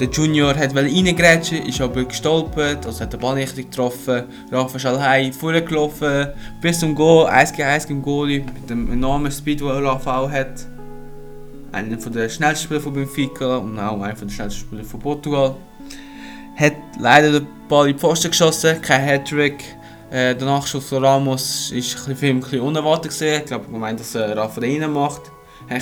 Der 0.00 0.08
Junior 0.08 0.54
hat 0.56 0.74
reingrätschen, 0.74 1.66
ist 1.66 1.80
aber 1.80 2.04
gestolpert, 2.04 2.86
also 2.86 3.00
hat 3.00 3.12
den 3.12 3.20
Ball 3.20 3.34
nicht 3.34 3.54
getroffen. 3.54 4.24
Rafa 4.50 4.76
ist 4.76 4.86
allein 4.86 5.32
vorgelaufen, 5.32 6.28
bis 6.60 6.80
zum 6.80 6.94
Goal, 6.94 7.26
1 7.26 7.52
gegen 7.52 7.68
1 7.68 7.86
gegen 7.86 8.02
Goalie, 8.02 8.40
mit 8.40 8.70
dem 8.70 8.90
enormen 8.90 9.30
Speed, 9.30 9.60
den 9.60 9.68
Rafa 9.68 10.18
auch 10.18 10.30
hat. 10.30 10.66
Einer 11.72 11.96
der 11.96 12.28
schnellsten 12.28 12.64
Spieler 12.64 12.80
von 12.80 12.94
Benfica 12.94 13.58
und 13.58 13.78
auch 13.78 14.00
einer 14.00 14.14
der 14.14 14.28
schnellsten 14.28 14.60
Spieler 14.60 14.84
von 14.84 15.00
Portugal. 15.00 15.54
Hat 16.56 16.74
leider 16.98 17.40
den 17.40 17.46
Ball 17.68 17.88
in 17.88 17.94
die 17.94 18.00
Pfosten 18.00 18.30
geschossen, 18.30 18.80
kein 18.80 19.02
Hattrick. 19.02 19.62
Äh, 20.10 20.34
der 20.34 20.46
Nachschuss 20.46 20.88
von 20.88 21.04
Ramos 21.04 21.70
ist 21.70 21.96
ein 21.96 22.12
bisschen, 22.12 22.28
ein 22.36 22.40
bisschen 22.40 22.60
unerwartet 22.60 23.10
gesehen. 23.10 23.40
Ich 23.40 23.46
glaube, 23.46 23.66
man 23.70 23.80
meint, 23.80 24.00
dass 24.00 24.14
äh, 24.14 24.20
Rafa 24.32 24.60
den 24.60 24.82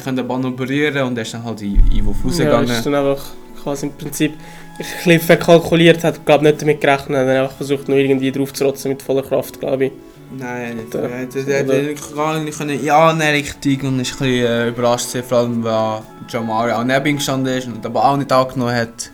kann 0.04 0.16
den 0.16 0.26
Ball 0.26 0.38
noch 0.38 0.52
berühren 0.52 1.02
und 1.04 1.16
er 1.16 1.22
ist 1.22 1.34
dann 1.34 1.44
halt 1.44 1.62
in 1.62 1.80
Ivo 1.92 2.12
Fuß 2.12 2.38
Ja, 2.38 2.60
ist 2.60 2.86
dann 2.86 2.94
einfach 2.94 3.22
quasi 3.62 3.86
im 3.86 3.92
Prinzip 3.92 4.32
ein 4.32 4.86
bisschen 5.04 5.20
verkalkuliert, 5.20 6.02
hat 6.04 6.24
glaube 6.24 6.44
nicht 6.44 6.62
damit 6.62 6.80
gerechnet, 6.80 7.18
hat 7.18 7.28
einfach 7.28 7.56
versucht 7.56 7.88
nur 7.88 7.98
irgendwie 7.98 8.32
drauf 8.32 8.52
zu 8.52 8.64
rotzen 8.64 8.90
mit 8.90 9.02
voller 9.02 9.22
Kraft, 9.22 9.60
glaube 9.60 9.86
ich. 9.86 9.92
Nein, 10.38 10.76
nicht. 10.76 10.94
Er 10.94 11.22
hat 11.22 11.34
er 11.34 11.90
hat 11.90 12.14
gar 12.14 12.38
nicht 12.38 12.56
können 12.56 12.84
ja 12.84 13.10
in 13.10 13.20
eine 13.20 13.32
Richtung 13.32 13.88
und 13.88 14.00
ist 14.00 14.12
ein 14.12 14.18
bisschen 14.18 14.46
äh, 14.46 14.68
überrascht 14.68 15.16
vor 15.28 15.38
allem 15.38 15.64
weil 15.64 16.02
Jamari 16.28 16.72
auch 16.72 16.84
neben 16.84 17.06
ihm 17.06 17.16
gestanden 17.16 17.52
ist 17.52 17.66
und 17.66 17.84
aber 17.84 18.04
auch 18.04 18.16
nicht 18.16 18.30
angenommen 18.30 18.74
hat. 18.74 19.10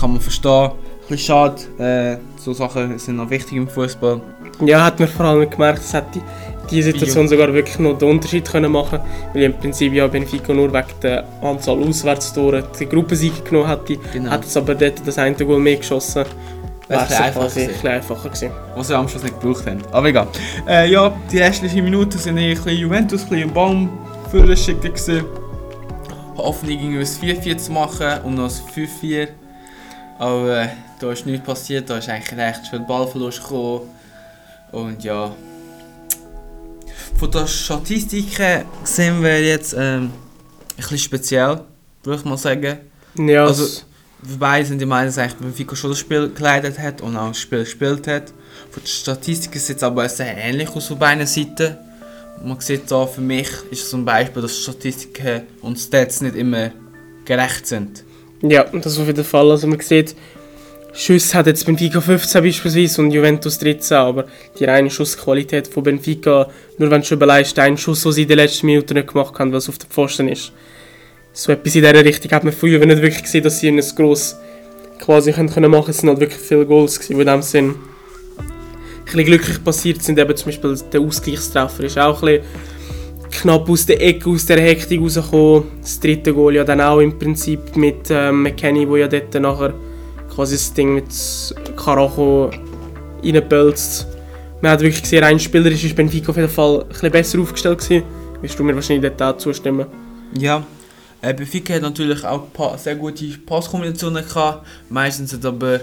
Kann 0.00 0.12
man 0.12 0.20
verstehen. 0.20 0.70
Ein 0.70 0.70
bisschen 1.08 1.18
schade. 1.26 1.62
Äh, 1.78 2.18
so 2.38 2.54
Sachen 2.54 2.98
sind 2.98 3.16
noch 3.16 3.28
wichtig 3.28 3.54
im 3.54 3.68
Fußball. 3.68 4.20
Ja, 4.64 4.84
hat 4.84 4.98
man 4.98 5.08
vor 5.08 5.26
allem 5.26 5.48
gemerkt, 5.48 5.80
es 5.80 5.92
hat 5.92 6.14
die, 6.14 6.22
diese 6.70 6.92
Situation 6.92 7.28
sogar 7.28 7.52
wirklich 7.52 7.78
noch 7.78 7.98
den 7.98 8.10
Unterschied 8.10 8.44
können 8.46 8.72
machen 8.72 9.00
weil 9.32 9.42
im 9.42 9.54
Prinzip 9.54 9.92
ja 9.92 10.06
Benfica 10.06 10.52
nur 10.52 10.72
wegen 10.72 10.86
der 11.02 11.24
Anzahl 11.42 11.78
Auswärtstore 11.82 12.64
die 12.78 12.86
Gruppensieg 12.86 13.44
genommen 13.44 13.68
hätte, 13.68 13.96
Genau. 14.12 14.30
hat 14.30 14.44
es 14.44 14.56
aber 14.56 14.74
dort 14.74 15.06
das 15.06 15.18
eine 15.18 15.34
Goal 15.36 15.60
mehr 15.60 15.76
geschossen. 15.76 16.24
Wäre 16.88 17.04
es 17.04 17.10
es 17.10 17.34
quasi 17.34 17.60
ein 17.62 17.68
bisschen 17.68 17.88
einfacher 17.88 18.28
gewesen. 18.28 18.50
Was 18.74 18.88
wir 18.88 18.96
am 18.96 19.08
Schluss 19.08 19.22
nicht 19.22 19.38
gebraucht 19.40 19.66
haben. 19.66 19.82
Aber 19.92 20.06
egal. 20.08 20.26
Äh, 20.66 20.90
ja, 20.90 21.14
die 21.30 21.38
restlichen 21.38 21.84
Minuten 21.84 22.16
sind 22.18 22.38
ein 22.38 22.54
bisschen 22.54 22.76
Juventus, 22.76 23.24
ein 23.24 23.28
bisschen 23.28 23.52
Baum 23.52 23.90
Schicken 24.56 24.80
gewesen. 24.80 25.24
Hoffnung 26.36 26.70
irgendwie 26.70 26.98
ein 27.00 27.04
4-4 27.04 27.58
zu 27.58 27.72
machen 27.72 28.22
und 28.24 28.36
noch 28.36 28.44
ein 28.44 28.86
5-4. 28.86 29.28
Aber 30.18 30.62
äh, 30.62 30.68
da 30.98 31.12
ist 31.12 31.26
nichts 31.26 31.46
passiert, 31.46 31.90
da 31.90 31.98
ist 31.98 32.08
eigentlich 32.08 32.38
recht 32.38 32.66
viel 32.68 32.80
Ballverlust 32.80 33.42
gekommen. 33.42 33.82
Und 34.72 35.04
ja. 35.04 35.30
Von 37.18 37.30
den 37.30 37.46
Statistiken 37.48 38.64
sehen 38.84 39.22
wir 39.22 39.40
jetzt 39.44 39.74
ähm, 39.76 40.04
ein 40.04 40.12
bisschen 40.76 40.98
speziell, 40.98 41.60
würde 42.04 42.20
ich 42.20 42.24
mal 42.24 42.36
sagen. 42.38 42.78
Ja, 43.16 43.44
Also- 43.46 43.64
es- 43.64 43.84
Wobei 44.20 44.64
sind 44.64 44.80
die 44.80 44.84
Meinung, 44.86 45.06
dass 45.06 45.18
eigentlich 45.18 45.34
Benfica 45.36 45.76
schon 45.76 45.90
das 45.90 46.00
Spiel 46.00 46.28
geleitet 46.34 46.76
hat 46.76 47.00
und 47.02 47.16
auch 47.16 47.28
das 47.28 47.38
Spiel 47.38 47.60
gespielt 47.60 48.08
hat. 48.08 48.32
Von 48.72 48.82
den 48.82 48.86
Statistiken 48.88 49.60
sieht 49.60 49.76
es 49.76 49.82
aber 49.84 50.08
sehr 50.08 50.36
ähnlich 50.36 50.68
aus 50.70 50.86
von 50.88 50.98
beiden 50.98 51.24
Seiten. 51.24 51.76
Man 52.44 52.58
sieht 52.58 52.90
da 52.90 53.06
für 53.06 53.20
mich 53.20 53.48
ist 53.70 53.88
zum 53.88 54.04
Beispiel, 54.04 54.42
dass 54.42 54.58
Statistiken 54.58 55.42
und 55.62 55.78
Stats 55.78 56.20
nicht 56.20 56.34
immer 56.34 56.72
gerecht 57.24 57.64
sind. 57.68 58.02
ja, 58.42 58.64
das 58.64 58.94
ist 58.94 58.98
auf 58.98 59.06
jeden 59.06 59.24
Fall. 59.24 59.52
Also 59.52 59.68
man 59.68 59.78
sieht, 59.78 60.16
Schüsse 60.98 61.38
hat 61.38 61.46
jetzt 61.46 61.64
Benfica 61.64 62.00
15 62.00 62.42
beispielsweise 62.42 63.00
und 63.00 63.12
Juventus 63.12 63.56
13, 63.60 63.96
aber 63.96 64.24
die 64.58 64.64
reine 64.64 64.90
Schussqualität 64.90 65.68
von 65.68 65.84
Benfica, 65.84 66.48
nur 66.76 66.90
wenn 66.90 67.02
du 67.02 67.14
überlegst, 67.14 67.56
einen 67.60 67.78
Schuss, 67.78 68.02
den 68.02 68.10
sie 68.10 68.22
in 68.22 68.28
den 68.28 68.38
letzten 68.38 68.66
Minuten 68.66 68.94
nicht 68.94 69.06
gemacht 69.06 69.38
haben, 69.38 69.52
was 69.52 69.68
auf 69.68 69.78
der 69.78 69.88
Pfosten 69.88 70.26
ist. 70.26 70.50
So 71.32 71.52
etwas 71.52 71.76
in 71.76 71.82
dieser 71.82 72.04
Richtung 72.04 72.32
hat 72.32 72.42
man 72.42 72.52
Juve 72.52 72.84
nicht 72.84 73.00
wirklich 73.00 73.22
gesehen, 73.22 73.44
dass 73.44 73.60
sie 73.60 73.68
ein 73.68 73.80
gross 73.94 74.38
quasi 74.98 75.32
können 75.32 75.50
können. 75.50 75.72
Es 75.72 75.98
sind 75.98 76.08
halt 76.08 76.18
wirklich 76.18 76.40
viele 76.40 76.66
Goals 76.66 76.98
gewesen, 76.98 77.14
die 77.14 77.20
in 77.20 77.28
dem 77.28 77.42
Sinn 77.42 77.74
ein 78.36 79.04
bisschen 79.04 79.24
glücklich 79.24 79.62
passiert 79.62 80.02
sind. 80.02 80.18
Eben 80.18 80.36
zum 80.36 80.46
Beispiel 80.46 80.76
der 80.92 81.00
Ausgleichstreffer 81.00 81.84
ist 81.84 81.96
auch 81.96 82.20
ein 82.24 82.40
bisschen 82.40 82.44
knapp 83.30 83.70
aus 83.70 83.86
der 83.86 84.02
Ecke, 84.02 84.30
aus 84.30 84.46
der 84.46 84.60
Hektik 84.60 85.00
rausgekommen. 85.00 85.62
Das 85.80 86.00
dritte 86.00 86.34
Goal 86.34 86.56
ja 86.56 86.64
dann 86.64 86.80
auch 86.80 86.98
im 86.98 87.16
Prinzip 87.16 87.76
mit 87.76 88.10
ähm, 88.10 88.42
McKenny, 88.42 88.88
wo 88.88 88.96
ja 88.96 89.06
dort 89.06 89.32
nachher 89.34 89.74
quasi 90.38 90.54
das 90.54 90.72
Ding 90.72 90.94
mit 90.94 91.12
Karacho 91.76 92.52
reinpölzt. 93.24 94.06
Man 94.60 94.70
hat 94.70 94.80
wirklich 94.82 95.02
gesehen, 95.02 95.24
rein 95.24 95.40
spielerisch 95.40 95.82
ist 95.82 95.96
Benfica 95.96 96.30
auf 96.30 96.36
jeden 96.36 96.48
Fall 96.48 96.82
ein 96.82 96.88
bisschen 96.90 97.10
besser 97.10 97.40
aufgestellt 97.40 97.80
gewesen. 97.80 98.04
Wirst 98.40 98.56
du 98.56 98.62
mir 98.62 98.72
wahrscheinlich 98.72 99.12
dort 99.16 99.34
auch 99.34 99.36
zustimmen? 99.36 99.86
Ja, 100.38 100.64
äh, 101.22 101.34
Benfica 101.34 101.74
hat 101.74 101.82
natürlich 101.82 102.24
auch 102.24 102.46
sehr 102.78 102.94
gute 102.94 103.26
Passkombinationen 103.46 104.24
gehabt. 104.24 104.64
Meistens 104.88 105.32
hat 105.32 105.44
aber 105.44 105.72
ein 105.72 105.80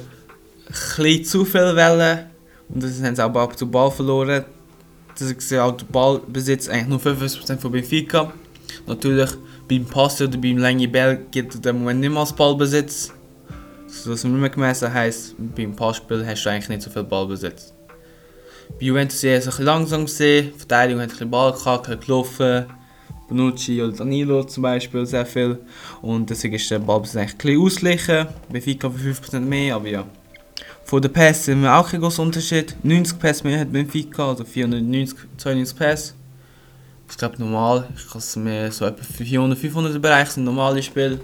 bisschen 0.68 1.26
zu 1.26 1.44
viel 1.44 1.76
Wellen 1.76 2.20
und 2.70 2.82
das 2.82 3.04
haben 3.04 3.14
sie 3.14 3.24
aber 3.26 3.42
ab 3.42 3.60
zu 3.60 3.70
Ball 3.70 3.92
verloren. 3.92 4.46
Das 5.20 5.30
ist 5.30 5.54
auch 5.56 5.76
der 5.76 5.86
Ballbesitz 5.88 6.70
eigentlich 6.70 6.88
nur 6.88 7.00
55% 7.00 7.58
von 7.58 7.74
Benfica. 7.74 8.32
Natürlich 8.88 9.32
beim 9.68 9.84
Pass 9.84 10.22
oder 10.22 10.38
beim 10.38 10.60
langen 10.60 10.90
Ball 10.90 11.20
gibt 11.30 11.56
es 11.56 11.60
im 11.60 11.80
Moment 11.80 12.00
nicht 12.00 12.10
mehr 12.10 12.22
als 12.22 12.32
Ballbesitz. 12.32 13.12
Wir 14.06 14.14
nicht 14.14 14.26
mehr 14.26 14.50
gemessen 14.50 14.94
heisst, 14.94 15.36
beim 15.38 15.76
Passspiel 15.76 16.26
hast 16.26 16.44
du 16.44 16.50
eigentlich 16.50 16.70
nicht 16.70 16.82
so 16.82 16.90
viel 16.90 17.04
Ballbesitz. 17.04 17.74
Bei 18.80 18.86
Juventus 18.86 19.24
eher 19.24 19.42
so 19.42 19.50
ein 19.50 19.52
bisschen 19.52 19.66
langsam 19.66 20.06
die 20.06 20.54
Verteidigung 20.58 21.02
hat 21.02 21.10
ein 21.10 21.12
bisschen 21.12 21.32
Ball 21.32 21.54
gehabt, 21.54 22.02
gelaufen. 22.02 22.66
Bonucci 23.28 23.82
oder 23.82 23.92
Danilo 23.92 24.44
zum 24.44 24.64
Beispiel 24.64 25.06
sehr 25.06 25.26
viel. 25.26 25.60
Und 26.02 26.30
deswegen 26.30 26.56
ist 26.56 26.70
der 26.70 26.78
eigentlich 26.80 27.16
ein 27.16 27.38
bisschen 27.38 27.62
ausgeglichen. 27.62 28.28
Benfica 28.50 28.90
für 28.90 29.12
5% 29.12 29.40
mehr, 29.40 29.76
aber 29.76 29.88
ja. 29.88 30.06
Von 30.84 31.02
den 31.02 31.12
Pässen 31.12 31.44
sind 31.44 31.62
wir 31.64 31.76
auch 31.76 31.90
kein 31.90 32.02
großer 32.02 32.22
Unterschied. 32.22 32.76
90 32.84 33.18
Pässe 33.18 33.44
mehr 33.44 33.62
hat 33.62 33.72
Benfica, 33.72 34.30
also 34.30 34.46
490, 34.46 35.18
92 35.38 35.78
Pässe. 35.78 36.14
Ich 37.10 37.18
glaube 37.18 37.40
normal, 37.40 37.88
ich 37.96 38.08
kann 38.08 38.20
es 38.20 38.36
mir 38.36 38.72
so 38.72 38.86
etwa 38.86 39.04
400, 39.04 39.58
500 39.58 40.02
Bereich 40.02 40.30
sind 40.30 40.44
normale 40.44 40.82
Spiele, 40.82 41.20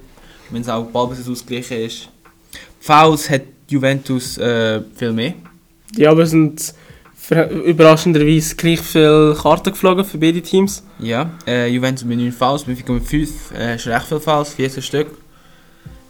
wenn 0.50 0.62
es 0.62 0.70
auch 0.70 0.86
Ballbesitz 0.86 1.28
ausgeglichen 1.28 1.78
ist. 1.78 2.10
Fouls 2.82 3.30
hat 3.30 3.44
Juventus 3.70 4.38
äh, 4.38 4.82
viel 4.96 5.13
mehr. 5.13 5.34
Ja, 5.96 6.12
aber 6.12 6.24
es 6.24 6.32
sind 6.32 6.74
überraschenderweise 7.65 8.56
gleich 8.56 8.82
viele 8.82 9.38
Karten 9.39 9.72
geflogen 9.72 10.04
für 10.04 10.17
beide 10.17 10.41
Teams. 10.41 10.84
Ja, 11.00 11.32
äh, 11.48 11.67
Juventus 11.67 12.04
mit 12.04 12.17
9 12.17 12.32
Fouls, 12.32 12.63
Benfica 12.63 12.91
mit 12.91 13.04
5, 13.04 13.52
äh, 13.58 13.76
ist 13.76 13.88
recht 13.88 14.06
viele 14.08 14.20
Fouls, 14.20 14.54
14 14.56 14.84
Stück. 14.84 15.08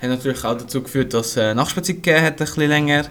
Hat 0.02 0.10
natürlich 0.10 0.44
auch 0.44 0.58
dazu 0.58 0.82
geführt, 0.82 1.14
dass 1.14 1.38
äh, 1.38 1.54
Nachspielzeit 1.54 1.98
gegeben 1.98 2.26
hat, 2.26 2.34
ein 2.34 2.38
bisschen 2.38 2.68
länger. 2.68 3.06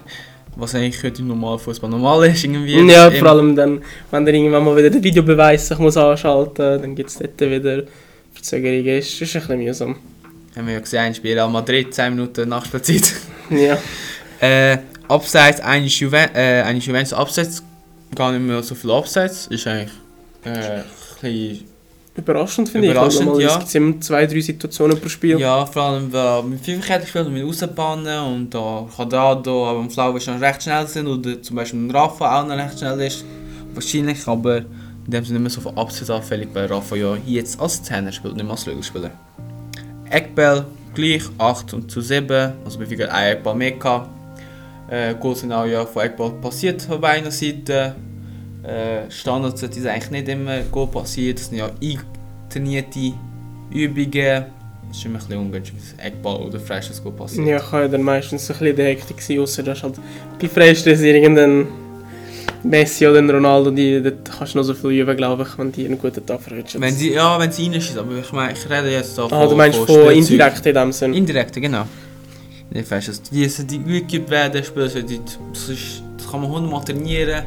Was 0.57 0.75
eigentlich 0.75 1.01
heute 1.05 1.23
im 1.23 1.29
normalen 1.29 1.61
Fußball 1.61 1.89
normal 1.89 2.27
ist, 2.27 2.43
irgendwie. 2.43 2.81
ja, 2.91 3.09
vor 3.13 3.29
allem 3.29 3.55
dann, 3.55 3.83
wenn 4.11 4.25
der 4.25 4.35
irgendwann 4.35 4.65
mal 4.65 4.77
wieder 4.77 4.91
den 4.91 5.05
Videobeweis 5.05 5.69
sich 5.69 5.79
muss 5.79 5.97
anschalten 5.97 6.73
muss, 6.73 6.83
dann 6.83 6.95
gibt 6.97 7.11
es 7.11 7.19
dort 7.19 7.41
wieder 7.41 7.85
Verzögerungen. 8.33 8.99
Ist, 8.99 9.21
ist 9.21 9.37
ein 9.37 9.41
bisschen 9.43 9.59
mühsam. 9.59 9.97
Haben 10.57 10.67
wir 10.67 10.75
ja 10.75 10.81
gesehen, 10.81 11.01
ein 11.01 11.15
Spiel 11.15 11.35
Real 11.35 11.49
Madrid, 11.49 11.95
10 11.95 12.15
Minuten 12.15 12.49
Nachspielzeit. 12.49 13.13
Ja. 13.51 13.79
äh, 14.41 14.79
Abseits, 15.09 15.61
eigentlich 15.61 15.99
Juven 15.99 16.35
äh, 16.35 16.63
eigentlich 16.63 16.87
Juventus 16.87 17.13
Abseits, 17.13 17.63
gar 18.15 18.33
nicht 18.33 18.43
mehr 18.43 18.63
so 18.63 18.75
viel 18.75 18.91
Abseits. 18.91 19.49
Ist 19.49 19.67
eigentlich 19.67 19.91
äh, 20.45 20.83
ein 21.23 21.65
Überraschend 22.17 22.69
finde 22.69 22.89
ich. 22.89 22.93
Überraschend, 22.93 23.39
ja. 23.39 23.57
gibt 23.57 23.69
es 23.69 23.75
immer 23.75 24.01
zwei, 24.01 24.27
drei 24.27 24.41
Situationen 24.41 25.01
pro 25.01 25.09
Spiel. 25.09 25.39
Ja, 25.39 25.65
vor 25.65 25.83
allem 25.83 26.13
weil 26.13 26.43
mit 26.43 26.65
Fünferkette 26.65 27.03
gespielt 27.03 27.27
und 27.27 27.35
mit 27.35 27.45
Außenbahnen 27.45 28.25
und 28.25 28.55
da 28.55 28.87
Quadrado, 28.95 29.69
aber 29.69 29.81
im 29.81 29.91
Flau 29.91 30.19
schon 30.19 30.39
recht 30.39 30.63
schnell 30.63 30.87
sind 30.87 31.07
oder 31.07 31.41
zum 31.41 31.57
Beispiel 31.57 31.81
ein 31.81 31.91
Rafa 31.91 32.41
auch 32.41 32.47
noch 32.47 32.57
recht 32.57 32.79
schnell 32.79 33.01
ist. 33.01 33.25
Wahrscheinlich, 33.75 34.27
aber 34.27 34.59
in 34.59 34.67
dem 35.07 35.25
Sinne 35.25 35.39
nicht 35.39 35.57
mehr 35.57 35.63
so 35.63 35.71
viel 35.71 35.79
Absatz 35.79 36.11
anfällig, 36.11 36.49
weil 36.53 36.67
Rafa 36.67 36.97
ja 36.97 37.17
jetzt 37.27 37.61
als 37.61 37.83
Zehner 37.83 38.13
spielt, 38.13 38.35
nicht 38.35 38.45
mehr 38.45 38.53
als 38.53 38.65
Flügelspieler. 38.65 39.11
Eckball 40.11 40.67
gleich 40.95 41.23
8 41.39 41.75
und 41.75 41.91
zu 41.91 42.01
7, 42.01 42.53
also 42.65 42.79
bei 42.79 42.87
viel 42.87 43.07
ein 43.07 43.33
Eckball 43.37 43.55
mehr 43.55 43.73
gehabt. 43.73 44.09
Äh, 44.89 45.15
Goals 45.15 45.41
sind 45.41 45.53
auch 45.53 45.67
ja 45.67 45.87
von 45.87 46.03
Eckball 46.03 46.31
passiert 46.33 46.83
von 46.83 47.01
beiden 47.01 47.31
Seiten. 47.31 47.95
Äh, 48.63 49.11
Standards 49.11 49.63
ist 49.63 49.87
eigentlich 49.87 50.11
nicht 50.11 50.29
immer 50.29 50.61
Goal 50.71 50.89
passiert, 50.89 51.39
das 51.39 51.49
sind 51.49 51.59
ja 51.59 51.71
eintrainierte 51.81 53.13
Übungen. 53.71 54.45
Es 54.91 54.99
ist 54.99 55.05
immer 55.05 55.19
ein 55.19 55.21
bisschen 55.21 55.39
ungünstig, 55.39 55.75
wenn 55.97 56.07
Eckball 56.07 56.37
oder 56.41 56.59
freies 56.59 57.03
Goal 57.03 57.15
passiert. 57.15 57.47
Ja, 57.47 57.59
kann 57.61 57.83
ja 57.83 57.89
dann 57.89 58.03
meistens 58.03 58.51
ein 58.51 58.59
bisschen 58.59 58.77
der 58.77 58.87
Hektik 58.87 59.23
sein, 59.23 59.39
außer 59.39 59.63
dass 59.63 59.83
halt 59.83 59.95
bei 60.41 60.49
Freistößen 60.49 61.05
irgendein 61.05 61.69
Messi 62.63 63.07
oder 63.07 63.27
Ronaldo, 63.33 63.71
die, 63.71 64.03
dort 64.03 64.31
kannst 64.39 64.55
du 64.55 64.59
noch 64.59 64.65
so 64.65 64.75
viel 64.75 64.91
üben, 64.91 65.17
glaube 65.17 65.45
ich, 65.45 65.59
wenn 65.59 65.73
die 65.73 65.87
einen 65.87 65.99
guten 65.99 66.25
Tag 66.25 66.41
verwünschen. 66.41 66.81
Wenn 66.81 66.95
sie, 66.95 67.13
ja, 67.13 67.39
wenn 67.39 67.51
sie 67.51 67.65
reinschießen, 67.69 67.99
aber 67.99 68.17
ich 68.19 68.33
meine, 68.33 68.53
ich 68.53 68.69
rede 68.69 68.91
jetzt 68.91 69.17
da 69.17 69.27
ah, 69.31 69.47
du 69.47 69.57
meinst 69.57 69.79
von, 69.79 69.87
Spielzeug. 69.87 70.17
indirekt 70.17 70.67
in 70.67 70.75
dem 70.75 70.93
Sinn? 70.93 71.15
Indirekte, 71.15 71.61
genau. 71.61 71.87
Nicht 72.71 72.87
fest, 72.87 73.31
die, 73.33 73.49
die 73.67 74.07
geübt 74.07 74.31
werden, 74.31 74.63
Spieler, 74.63 74.89
die, 74.89 75.21
das, 75.53 76.03
kann 76.31 76.43
man 76.43 76.51
hundertmal 76.51 76.85
trainieren 76.85 77.45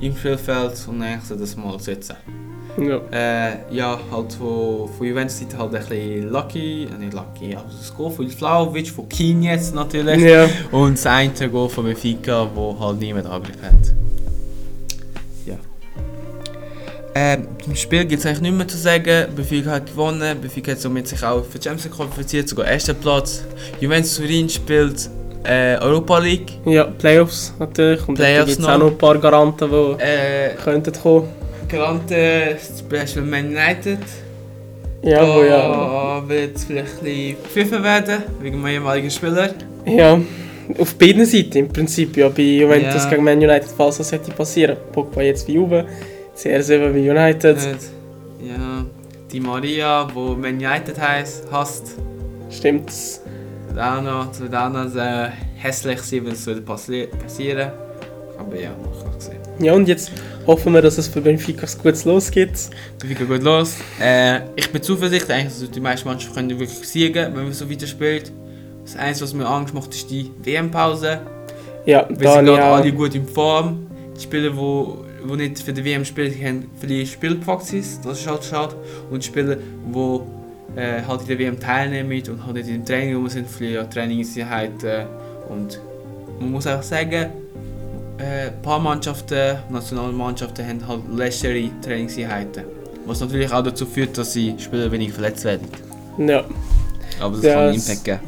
im 0.00 0.16
Spielfeld 0.16 0.72
und 0.88 1.02
eigentlich 1.02 1.24
so 1.24 1.36
das 1.36 1.56
mal 1.56 1.78
setzen. 1.78 2.16
Ja. 2.78 3.00
Äh, 3.12 3.58
ja, 3.70 4.00
halt 4.10 4.32
von, 4.32 4.88
von 4.88 5.06
Juventus 5.06 5.38
Seite 5.38 5.58
halt 5.58 5.74
ein 5.74 5.80
bisschen 5.80 6.30
lucky, 6.30 6.84
äh, 6.84 6.98
nicht 6.98 7.12
lucky, 7.12 7.54
aber 7.54 7.66
das 7.68 7.94
Goal 7.94 8.10
von 8.10 8.28
Vlaovic, 8.28 8.88
von 8.88 9.08
Keane 9.08 9.44
jetzt 9.52 9.74
natürlich. 9.74 10.18
ja. 10.20 10.48
Und 10.70 10.94
das 10.94 11.06
eine 11.06 11.50
Goal 11.50 11.68
von 11.68 11.84
Benfica, 11.84 12.48
wo 12.54 12.76
halt 12.80 12.98
niemand 12.98 13.26
angegriffen 13.26 13.62
hat. 13.62 13.94
Ähm, 17.14 17.46
Im 17.66 17.76
Spiel 17.76 18.04
gibt 18.06 18.20
es 18.20 18.26
eigentlich 18.26 18.40
nichts 18.40 18.56
mehr 18.56 18.68
zu 18.68 18.76
sagen. 18.78 19.26
Benfica 19.36 19.70
hat 19.72 19.86
gewonnen. 19.86 20.38
Benfica 20.40 20.72
hat 20.72 20.80
somit 20.80 21.08
sich 21.08 21.22
auch 21.22 21.44
für 21.44 21.58
die 21.58 21.64
Champions 21.64 21.84
League 21.84 21.94
qualifiziert, 21.96 22.48
sogar 22.48 22.66
erster 22.66 22.94
Platz. 22.94 23.44
Juventus 23.80 24.16
Turin 24.16 24.48
spielt 24.48 25.10
äh, 25.44 25.76
Europa 25.78 26.18
League. 26.18 26.52
ja, 26.64 26.84
Playoffs 26.84 27.52
natürlich. 27.58 28.06
Und 28.08 28.14
Playoffs 28.14 28.46
da 28.46 28.46
gibt 28.54 28.60
es 28.60 28.66
auch 28.66 28.78
noch 28.78 28.86
ein 28.92 28.98
paar 28.98 29.18
Garanten, 29.18 29.68
die 29.70 30.02
Äh, 30.02 30.54
könnten 30.62 30.92
kommen. 30.94 31.28
Garanten 31.68 32.56
Special 32.78 33.24
Man 33.26 33.46
United. 33.48 33.98
Ja, 35.02 35.26
wo 35.26 35.42
ja. 35.42 36.20
Da 36.22 36.28
wird 36.28 36.56
es 36.56 36.64
vielleicht 36.64 36.98
ein 36.98 37.04
bisschen 37.04 37.36
gepfiffen 37.42 37.82
werden, 37.82 38.22
wegen 38.40 38.60
meinem 38.62 38.74
ehemaligen 38.74 39.10
Spieler. 39.10 39.50
Ja, 39.84 40.18
auf 40.78 40.94
beiden 40.94 41.26
Seiten 41.26 41.58
im 41.58 41.68
Prinzip. 41.68 42.16
Ja, 42.16 42.28
bei 42.28 42.42
Juventus 42.42 43.02
Ja. 43.04 43.10
gegen 43.10 43.24
Man 43.24 43.38
United, 43.38 43.68
falls 43.76 43.98
das 43.98 44.12
hätte 44.12 44.30
passieren. 44.30 44.76
Pogba 44.92 45.22
jetzt 45.22 45.46
bei 45.46 45.54
Juve, 45.54 45.84
CR7 46.36 46.92
bei 46.92 47.10
United. 47.10 47.56
Äh, 47.58 48.46
ja, 48.46 48.84
die 49.30 49.40
Maria, 49.40 50.08
wo 50.12 50.34
Man 50.34 50.54
United 50.54 50.98
heisst, 50.98 51.44
hasst. 51.50 51.96
Stimmt's? 52.50 53.22
noch, 54.02 54.30
es 54.30 54.40
wird 54.40 54.54
auch 54.54 54.68
noch 54.70 54.88
sehr 54.88 55.32
hässlich 55.56 56.00
sein, 56.02 56.26
wenn 56.26 56.32
es 56.32 56.46
würde 56.46 56.60
passi 56.60 57.08
passieren. 57.22 57.70
Aber 58.38 58.56
ja, 58.56 58.70
habe 58.70 59.16
gesehen. 59.16 59.38
Ja, 59.60 59.74
und 59.74 59.88
jetzt 59.88 60.12
hoffen 60.46 60.72
wir, 60.72 60.82
dass 60.82 60.98
es 60.98 61.08
für 61.08 61.20
Benfica 61.20 61.66
gutes 61.82 62.04
losgeht. 62.04 62.52
Benfica 62.98 63.24
gut 63.24 63.42
los. 63.42 63.76
Äh, 64.00 64.40
ich 64.56 64.70
bin 64.70 64.82
zuversichtlich, 64.82 65.36
eigentlich, 65.36 65.60
dass 65.60 65.70
die 65.70 65.80
meisten 65.80 66.08
Mannschaften 66.08 66.34
können 66.34 66.50
wirklich 66.50 66.88
siegen, 66.88 67.34
wenn 67.34 67.46
wir 67.46 67.52
so 67.52 67.70
weiterspielen. 67.70 68.24
Das 68.84 68.96
Einzige, 68.96 69.24
was 69.24 69.34
mir 69.34 69.46
Angst 69.46 69.72
macht, 69.74 69.90
ist 69.94 70.10
die 70.10 70.30
WM-Pause. 70.42 71.20
Ja, 71.86 72.06
Wir 72.08 72.32
sind 72.32 72.44
gerade 72.46 72.64
alle 72.64 72.92
gut 72.92 73.14
in 73.14 73.26
Form. 73.26 73.86
Die 74.16 74.22
Spieler, 74.22 74.50
die 74.50 75.11
wo, 75.24 75.30
wo 75.30 75.34
nicht 75.36 75.60
für 75.60 75.72
die 75.72 75.84
WM 75.84 76.04
spielen, 76.04 76.32
die 76.32 76.46
haben 76.46 76.70
viele 76.80 77.06
Spielpraxis. 77.06 78.00
Das 78.02 78.20
ist 78.20 78.26
halt 78.26 78.44
schade. 78.44 78.74
Und 79.10 79.22
die 79.22 79.26
Spieler, 79.26 79.56
die 79.56 80.20
äh, 80.80 81.02
halt 81.06 81.22
in 81.22 81.26
der 81.28 81.38
WM 81.38 81.60
teilnehmen 81.60 82.22
und 82.28 82.44
halt 82.46 82.56
nicht 82.56 82.68
im 82.68 82.84
Training 82.84 83.16
rum 83.16 83.28
sind, 83.28 83.48
verlieren 83.48 83.74
ja 83.74 83.84
Trainingseinheiten. 83.84 85.06
Und 85.48 85.80
man 86.40 86.50
muss 86.52 86.66
einfach 86.66 86.82
sagen, 86.82 87.26
äh, 88.18 88.48
ein 88.48 88.62
paar 88.62 88.78
Mannschaften, 88.78 89.58
Nationalmannschaften 89.70 90.66
haben 90.66 90.86
halt 90.86 91.00
lästere 91.16 91.68
Trainingseinheiten. 91.82 92.64
Was 93.06 93.20
natürlich 93.20 93.52
auch 93.52 93.62
dazu 93.64 93.84
führt, 93.84 94.16
dass 94.16 94.32
die 94.32 94.54
Spieler 94.58 94.90
weniger 94.92 95.14
verletzt 95.14 95.44
werden. 95.44 95.66
Ja, 96.18 96.44
Aber 97.20 97.36
das 97.36 97.44
Ja, 97.44 97.54
kann 97.54 97.62
einen 97.64 97.74
Impact 97.74 98.04
geben. 98.04 98.20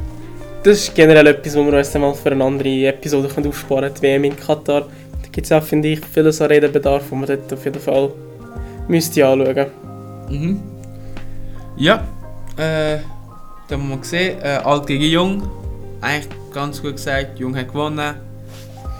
das 0.64 0.78
ist 0.78 0.94
generell 0.94 1.26
etwas, 1.28 1.54
wo 1.56 1.64
wir 1.64 1.78
uns 1.78 1.92
dann 1.92 2.02
mal 2.02 2.14
für 2.14 2.32
eine 2.32 2.42
andere 2.44 2.86
Episode 2.86 3.28
aufsparen 3.48 3.84
können. 3.84 3.94
Die 3.96 4.02
WM 4.02 4.24
in 4.24 4.36
Katar. 4.36 4.86
Gibt 5.34 5.46
es 5.46 5.52
auch, 5.52 5.64
finde 5.64 5.88
ich, 5.88 6.00
vieles 6.00 6.40
an 6.40 6.46
Redebedarf, 6.46 7.10
wo 7.10 7.16
man 7.16 7.26
dort 7.26 7.52
auf 7.52 7.64
jeden 7.64 7.80
Fall 7.80 8.12
müsste 8.86 9.26
anschauen. 9.26 9.66
Mhm. 10.30 10.60
Ja, 11.76 12.04
äh, 12.56 12.98
da 13.66 13.74
haben 13.74 13.88
wir 13.88 13.96
gesehen, 13.96 14.40
äh, 14.40 14.60
alt 14.62 14.86
gegen 14.86 15.02
jung. 15.02 15.42
Eigentlich 16.00 16.28
ganz 16.52 16.80
gut 16.80 16.92
gesagt, 16.92 17.36
jung 17.40 17.56
hat 17.56 17.66
gewonnen. 17.66 18.14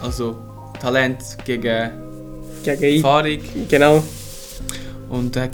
Also 0.03 0.35
Talent 0.81 1.23
gegen 1.45 1.89
Gegen. 2.65 2.97
Erfahrung. 2.97 3.39
Genau. 3.69 4.03
Und 5.07 5.37
äh, 5.37 5.49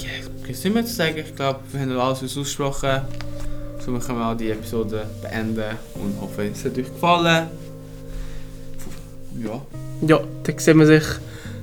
soll 0.52 0.72
man 0.72 0.88
zu 0.88 0.96
sagen? 0.96 1.18
Ich 1.20 1.36
glaube, 1.36 1.60
wir 1.72 1.80
haben 1.80 1.92
alles 1.92 2.24
ausgesprochen. 2.24 3.02
So 3.86 3.92
können 4.00 4.18
wir 4.18 4.32
auch 4.32 4.36
die 4.36 4.50
Episode 4.50 5.06
beenden 5.22 5.78
und 5.94 6.20
hoffe, 6.20 6.46
es 6.46 6.66
hat 6.66 6.76
euch 6.76 6.92
gefallen. 6.92 7.50
Ja. 9.44 9.62
Ja, 10.02 10.20
dann 10.44 10.58
sehen 10.58 10.80
wir 10.80 10.86
sich 10.88 11.04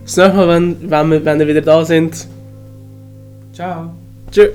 das 0.05 0.16
nächste 0.16 0.37
Mal, 0.37 0.48
wenn, 0.48 0.90
wenn, 0.90 1.11
wir, 1.11 1.24
wenn 1.24 1.38
wir 1.38 1.48
wieder 1.48 1.62
da 1.62 1.85
sind. 1.85 2.27
Ciao. 3.53 3.90
Tschüss. 4.31 4.51